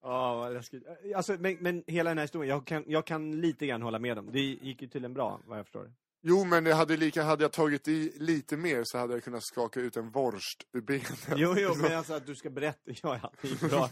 [0.03, 0.83] Ja, vad läskigt.
[1.17, 4.17] Alltså, men, men hela den här historien, jag kan, jag kan lite grann hålla med
[4.17, 4.29] dem.
[4.33, 5.91] Det gick ju tydligen bra, vad jag förstår.
[6.23, 9.45] Jo, men det hade lika, hade jag tagit i lite mer så hade jag kunnat
[9.45, 11.29] skaka ut en vorst ur benet.
[11.37, 13.91] Jo, jo, men alltså att du ska berätta, ja, ja, det gick bra.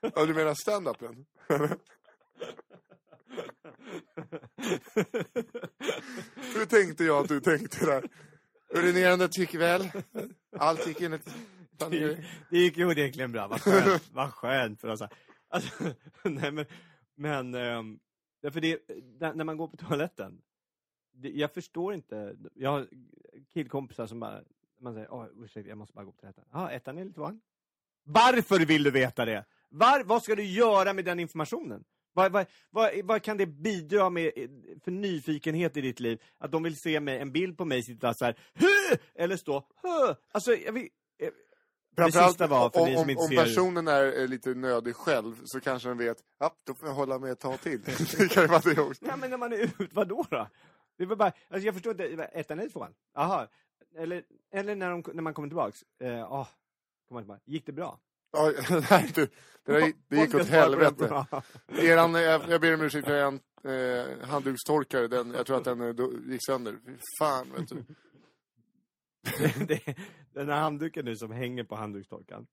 [0.00, 1.24] Ja, du menar stand-upen?
[6.54, 8.04] Hur tänkte jag att du tänkte där?
[8.74, 9.90] Urinerandet gick väl?
[10.56, 11.34] Allt gick enligt
[11.78, 12.24] planering?
[12.50, 15.02] Det gick ju egentligen bra, vad skönt, vad skönt för oss.
[15.48, 15.84] Alltså,
[16.24, 16.66] nej men,
[17.14, 18.00] men, um,
[18.52, 18.78] för det,
[19.34, 20.42] när man går på toaletten,
[21.12, 22.88] det, jag förstår inte, jag har
[23.52, 24.40] killkompisar som bara,
[24.80, 26.44] man säger, åh ursäkta jag måste bara gå på toaletten.
[26.52, 27.40] Ja, ettan eller tvåan?
[28.04, 29.44] Varför vill du veta det?
[29.68, 31.84] Var, vad ska du göra med den informationen?
[32.12, 34.48] Vad, vad, vad, vad kan det bidra med eh,
[34.84, 36.22] för nyfikenhet i ditt liv?
[36.38, 38.96] Att de vill se mig, en bild på mig sitta så här, Hö!
[39.14, 40.14] eller stå, Hö!
[40.32, 40.88] Alltså, jag vill,
[41.96, 45.88] Framförallt sista var, för om, om, om personen är eh, lite nödig själv så kanske
[45.88, 47.80] den vet, ja, då får jag hålla mig ett tag till.
[48.18, 49.04] det kan ju vara det också.
[49.06, 50.48] Ja men när man är ut, vadå då?
[50.98, 52.94] Det var bara, alltså jag förstår inte, ettan eller tvåan?
[53.14, 53.48] Jaha.
[53.96, 54.22] Eller,
[54.52, 56.48] eller när, de, när man kommer tillbaks, eh, ah,
[57.08, 57.40] kommer tillbaka.
[57.44, 57.98] gick det bra?
[58.32, 58.52] Ja,
[58.90, 59.28] nej, du,
[59.64, 61.26] det, där, det gick åt helvete.
[61.68, 65.64] Eran, eh, jag, jag ber om ursäkt för en eh, handdukstorkare, den, jag tror att
[65.64, 66.78] den eh, då, gick sönder.
[67.18, 67.84] Fan, vet du.
[69.66, 69.96] det,
[70.34, 72.46] den här handduken nu som hänger på handdukstorkaren,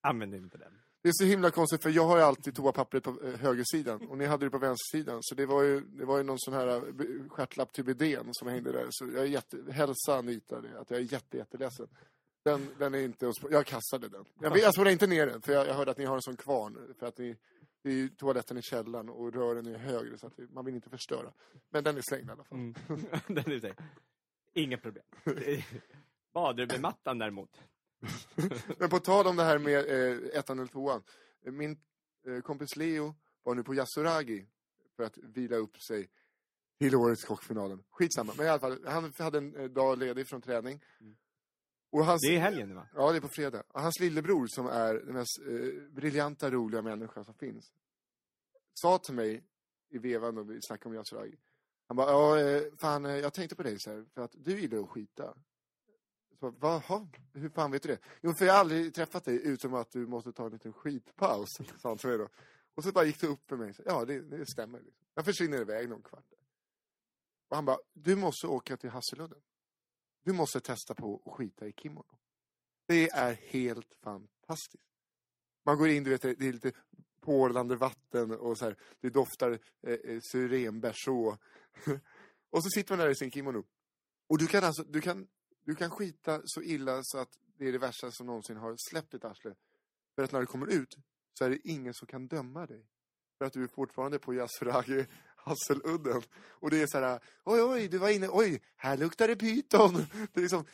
[0.00, 0.72] använd inte den.
[1.02, 4.18] Det är så himla konstigt för jag har ju alltid toapappret på eh, högersidan och
[4.18, 5.18] ni hade det på vänstersidan.
[5.22, 8.48] Så det var ju, det var ju någon sån här eh, stjärtlapp till bidén som
[8.48, 8.86] hängde där.
[8.90, 11.88] Så jag är jätte, hälsa Anita det, att jag är jätte, jätteledsen.
[12.42, 14.24] Den, den är inte, jag kastade den.
[14.40, 16.36] Jag, jag spolade inte ner den för jag, jag hörde att ni har en sån
[16.36, 16.94] kvarn.
[16.98, 17.36] För att ni,
[17.82, 20.90] det är ju toaletten i källaren och rören är högre så att man vill inte
[20.90, 21.32] förstöra.
[21.70, 22.58] Men den är slängd i alla fall.
[22.58, 22.74] Mm.
[23.26, 23.84] den är säker.
[24.54, 25.04] Inga problem.
[26.32, 27.50] Badrumsmattan däremot.
[28.78, 31.02] Men på tal om det här med eh, ettan eller tvåan.
[31.40, 31.78] Min
[32.26, 34.46] eh, kompis Leo var nu på Yasuragi
[34.96, 36.10] för att vila upp sig
[36.78, 37.84] till årets kockfinalen.
[37.90, 40.84] Skitsamma, men i alla fall, han hade en eh, dag ledig från träning.
[41.90, 42.88] Och hans, Det är helgen nu va?
[42.94, 43.62] Ja, det är på fredag.
[43.68, 47.72] Och hans lillebror som är den mest eh, briljanta, roliga människan som finns.
[48.74, 49.44] Sa till mig
[49.90, 51.36] i vevan då vi snackade om Yasuragi.
[51.86, 54.60] Han bara, ja, eh, fan, eh, jag tänkte på dig så här, för att du
[54.60, 55.34] gillar att skita.
[56.40, 57.98] Så, Vaha, hur fan vet du det?
[58.22, 61.48] Jo, för jag har aldrig träffat dig utom att du måste ta en liten skitpaus,
[61.78, 62.28] sa han till mig då.
[62.74, 64.80] Och så bara gick det upp för mig, så, ja det, det stämmer.
[64.80, 65.06] Liksom.
[65.14, 66.32] Jag försvinner iväg någon kvart.
[67.48, 69.40] Och han bara, du måste åka till Hasseludden.
[70.24, 72.18] Du måste testa på att skita i kimono.
[72.86, 74.84] Det är helt fantastiskt.
[75.64, 76.72] Man går in, du vet, det är lite
[77.20, 81.36] porlande vatten och så här, det doftar eh, eh, syrenberså.
[82.50, 83.64] och så sitter man där i sin kimono.
[84.26, 85.28] Och du kan alltså, du kan,
[85.68, 89.14] du kan skita så illa så att det är det värsta som någonsin har släppt
[89.14, 89.54] ett arsle.
[90.14, 90.96] För att när du kommer ut
[91.38, 92.86] så är det ingen som kan döma dig.
[93.38, 95.06] För att du är fortfarande på Yasuragi
[95.36, 96.22] Hasseludden.
[96.50, 99.94] Och det är så här, oj oj, du var inne, oj, här luktar det pyton.
[100.32, 100.64] Det är liksom,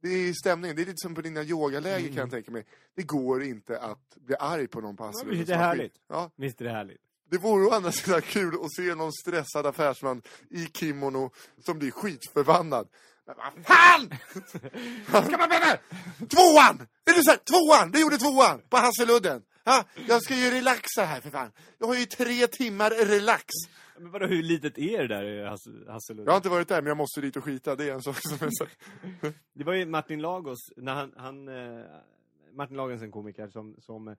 [0.00, 2.66] det är stämningen, det är lite som på dina yogaläger kan jag tänka mig.
[2.94, 5.36] Det går inte att bli arg på någon på Hasseludden.
[5.38, 5.56] det är skit.
[5.56, 6.00] härligt.
[6.08, 7.00] Ja, Visst är det härligt?
[7.30, 11.90] det vore å andra sidan kul att se någon stressad affärsman i kimono som blir
[11.90, 12.88] skitförbannad.
[13.26, 14.10] Men vad fan!
[15.24, 15.78] Ska man mena?
[16.28, 16.86] Tvåan!
[17.04, 17.90] Är du så tvåan?
[17.90, 19.42] Du gjorde tvåan på Hasseludden.
[19.64, 19.84] Ha?
[20.08, 21.52] Jag ska ju relaxa här för fan.
[21.78, 23.44] Jag har ju tre timmar relax.
[23.98, 26.24] Men vadå, hur litet är det där i Hasse- Hasseludden?
[26.24, 27.76] Jag har inte varit där men jag måste dit och skita.
[27.76, 28.66] Det är en sak som är så.
[29.52, 31.84] Det var ju Martin Lagos, när han, han eh,
[32.52, 34.16] Martin Lagos är en komiker som, som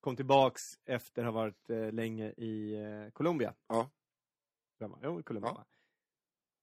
[0.00, 3.52] kom tillbaks efter att ha varit eh, länge i eh, Colombia.
[3.68, 3.90] Ja.
[5.02, 5.52] Jo, Colombia.
[5.56, 5.64] Ja.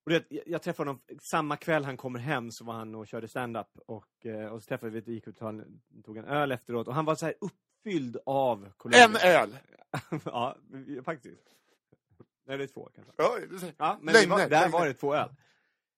[0.04, 3.28] Och det, jag, träffade honom, samma kväll han kommer hem så var han och körde
[3.28, 6.26] stand-up och, eh, och så träffade vi, vi gick ut och tog en, tog en
[6.26, 9.04] öl efteråt och han var så här uppfylld av Colombia.
[9.04, 9.58] En öl!
[10.26, 10.56] ja,
[11.04, 11.56] faktiskt.
[12.46, 13.14] Nej, det är två kanske.
[13.18, 13.38] Ja.
[13.78, 15.30] Ja, men det var, där var det två öl.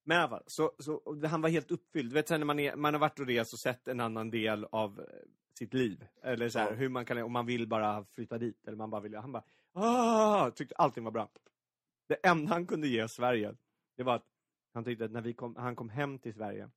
[0.05, 2.09] Men i alla fall, så, så, han var helt uppfylld.
[2.09, 4.29] Du vet sen när man, är, man har varit och rest och sett en annan
[4.31, 5.05] del av eh,
[5.59, 6.05] sitt liv.
[6.23, 6.73] Eller så här, Ja.
[6.75, 8.67] hur man kan, om man vill bara flytta dit.
[8.67, 9.43] Eller man bara vill, han bara,
[9.73, 11.29] Ah, tyckte allting var bra.
[12.07, 13.55] Det enda han kunde ge Sverige,
[13.95, 14.25] det var att
[14.73, 16.69] han tyckte att när vi kom, han kom hem till Sverige,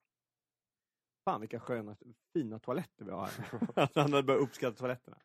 [1.24, 1.96] fan vilka sköna,
[2.32, 3.30] fina toaletter vi har.
[3.76, 5.18] Att han hade börjat uppskatta toaletterna.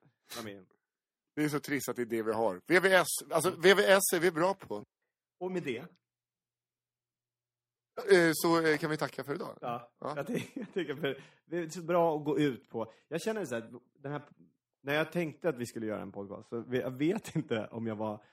[1.36, 2.62] Det är så trist att det är det vi har.
[2.68, 4.84] VVS, alltså VVS är vi bra på.
[5.40, 5.86] Och med det,
[8.12, 9.58] Eh, Så eh, kan vi tacka för idag.
[9.62, 10.14] ja, Ja.
[10.16, 12.94] Jag, ty- jag tycker för, det är så bra att gå ut på.
[13.08, 14.22] Jag känner så här, den här,
[14.82, 17.96] när jag tänkte att vi skulle göra en podcast, så jag vet inte om jag
[17.96, 18.24] var,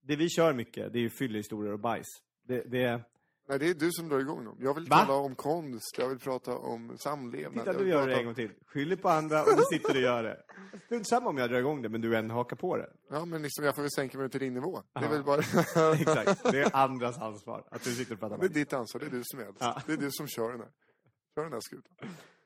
[0.00, 2.06] det vi kör mycket, det är ju fyllehistorier och bajs.
[2.46, 3.04] Det, det,
[3.48, 4.56] Nej, det är du som drar igång dem.
[4.60, 5.04] Jag vill Va?
[5.04, 7.64] tala om konst, jag vill prata om samlevnad.
[7.64, 8.50] Titta, du gör det en gång till.
[8.66, 10.42] Skyller på andra och du sitter och gör det.
[10.86, 12.90] Strunt samma om jag drar igång det, men du än hakar på det.
[13.10, 14.82] Ja, men liksom, jag får väl sänka mig till din nivå.
[14.92, 15.40] Det är väl bara...
[15.94, 16.52] Exakt.
[16.52, 19.10] Det är andras ansvar att du sitter och pratar Det är ditt ansvar, det är
[19.10, 19.62] du som är äldst.
[19.62, 19.82] Ja.
[19.86, 20.70] Det är du som kör den här.
[21.34, 21.96] Kör den här skutan.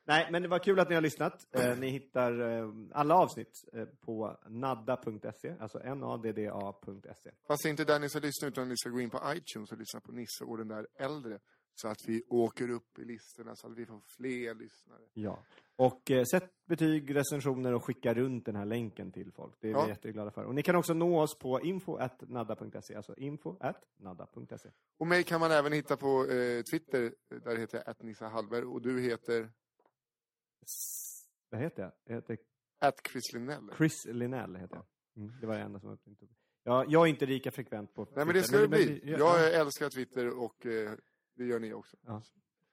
[0.07, 1.47] Nej, men det var kul att ni har lyssnat.
[1.51, 7.31] Eh, ni hittar eh, alla avsnitt eh, på nadda.se, alltså nadda.se.
[7.47, 9.71] Fast det är inte där ni ska lyssna, utan ni ska gå in på iTunes
[9.71, 11.39] och lyssna på Nisse och den där äldre.
[11.75, 15.01] Så att vi åker upp i listorna, så att vi får fler lyssnare.
[15.13, 15.39] Ja.
[15.75, 19.55] Och eh, sätt betyg, recensioner och skicka runt den här länken till folk.
[19.59, 19.87] Det är vi Ja.
[19.87, 20.43] jätteglada för.
[20.45, 24.69] Och ni kan också nå oss på info.nadda.se, alltså info.nadda.se.
[24.97, 28.81] Och mig kan man även hitta på eh, Twitter, där heter jag Nissa Hallberg och
[28.81, 29.49] du heter
[31.49, 31.91] Vad heter jag?
[32.03, 32.37] Jag heter
[32.79, 33.71] att Chris Linnell.
[33.77, 34.85] Chris Linnell heter jag.
[35.23, 36.25] Mm, det var det enda som var inte
[36.63, 39.01] ja, Jag är inte lika frekvent på Nej men det Twitter, ska det bli.
[39.03, 40.91] ja, Jag älskar Twitter och eh,
[41.35, 41.97] det gör ni också.
[42.01, 42.21] Ja.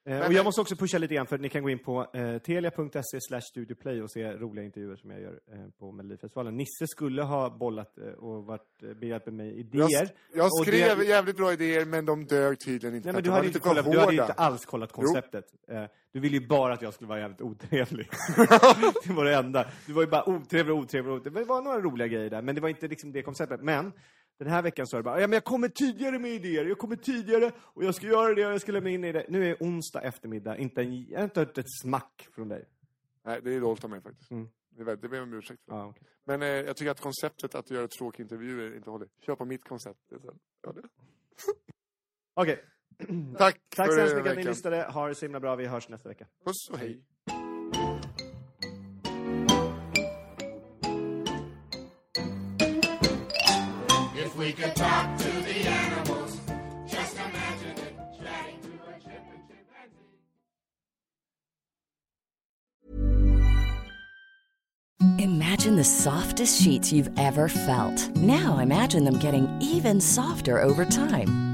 [0.07, 2.07] Men- Eh, och jag måste också pusha lite grann för ni kan gå in på
[2.15, 6.57] eh, telia.se studioplay och se roliga intervjuer som jag gör eh, på Melodifestivalen.
[6.57, 9.89] Nisse skulle ha bollat eh, och varit eh, behjälpt med idéer.
[9.91, 10.11] Jag,
[10.45, 13.09] jag skrev det- jävligt bra idéer men de dög tydligen inte.
[13.09, 15.45] Nej, men du de hade, inte kollat, du hade inte alls kollat konceptet.
[15.69, 18.09] Eh, du ville ju bara att jag skulle vara jävligt otrevlig.
[19.07, 19.67] det var det enda.
[19.87, 21.43] Du var ju bara otrevlig, otrevlig, otrevlig.
[21.43, 23.61] Det var några roliga grejer där, men det var inte liksom det konceptet.
[23.63, 23.93] Men
[24.39, 26.79] den här veckan så är det bara, ja men jag kommer tidigare med idéer, jag
[26.79, 29.27] kommer tidigare och jag ska göra det och jag ska lämna in i det.
[29.29, 32.69] Nu är onsdag eftermiddag, inte en, jag har inte hört ett smack från dig.
[33.25, 34.31] Nej, det är dåligt av mig faktiskt.
[34.31, 34.49] Mm.
[34.71, 35.75] Det, ber jag om ursäkt för.
[35.75, 36.03] Ja, okej.
[36.25, 39.09] Men eh, jag tycker att konceptet att göra tråkiga intervjuer inte håller.
[39.27, 40.13] Kör på mitt koncept.
[42.35, 42.65] Okej.
[43.39, 44.83] Tack, Tack för så hemskt mycket att ni lyssnade.
[44.83, 45.57] Ha det så himla bra.
[45.57, 46.27] Vi hörs nästa vecka.
[46.45, 47.05] Puss och hej.
[54.45, 56.39] We could talk to the animals,
[56.87, 58.93] just imagine it, chatting to a
[65.01, 65.25] chimpanzee.
[65.25, 68.15] Imagine the softest sheets you've ever felt.
[68.17, 71.54] Now imagine them getting even softer over time.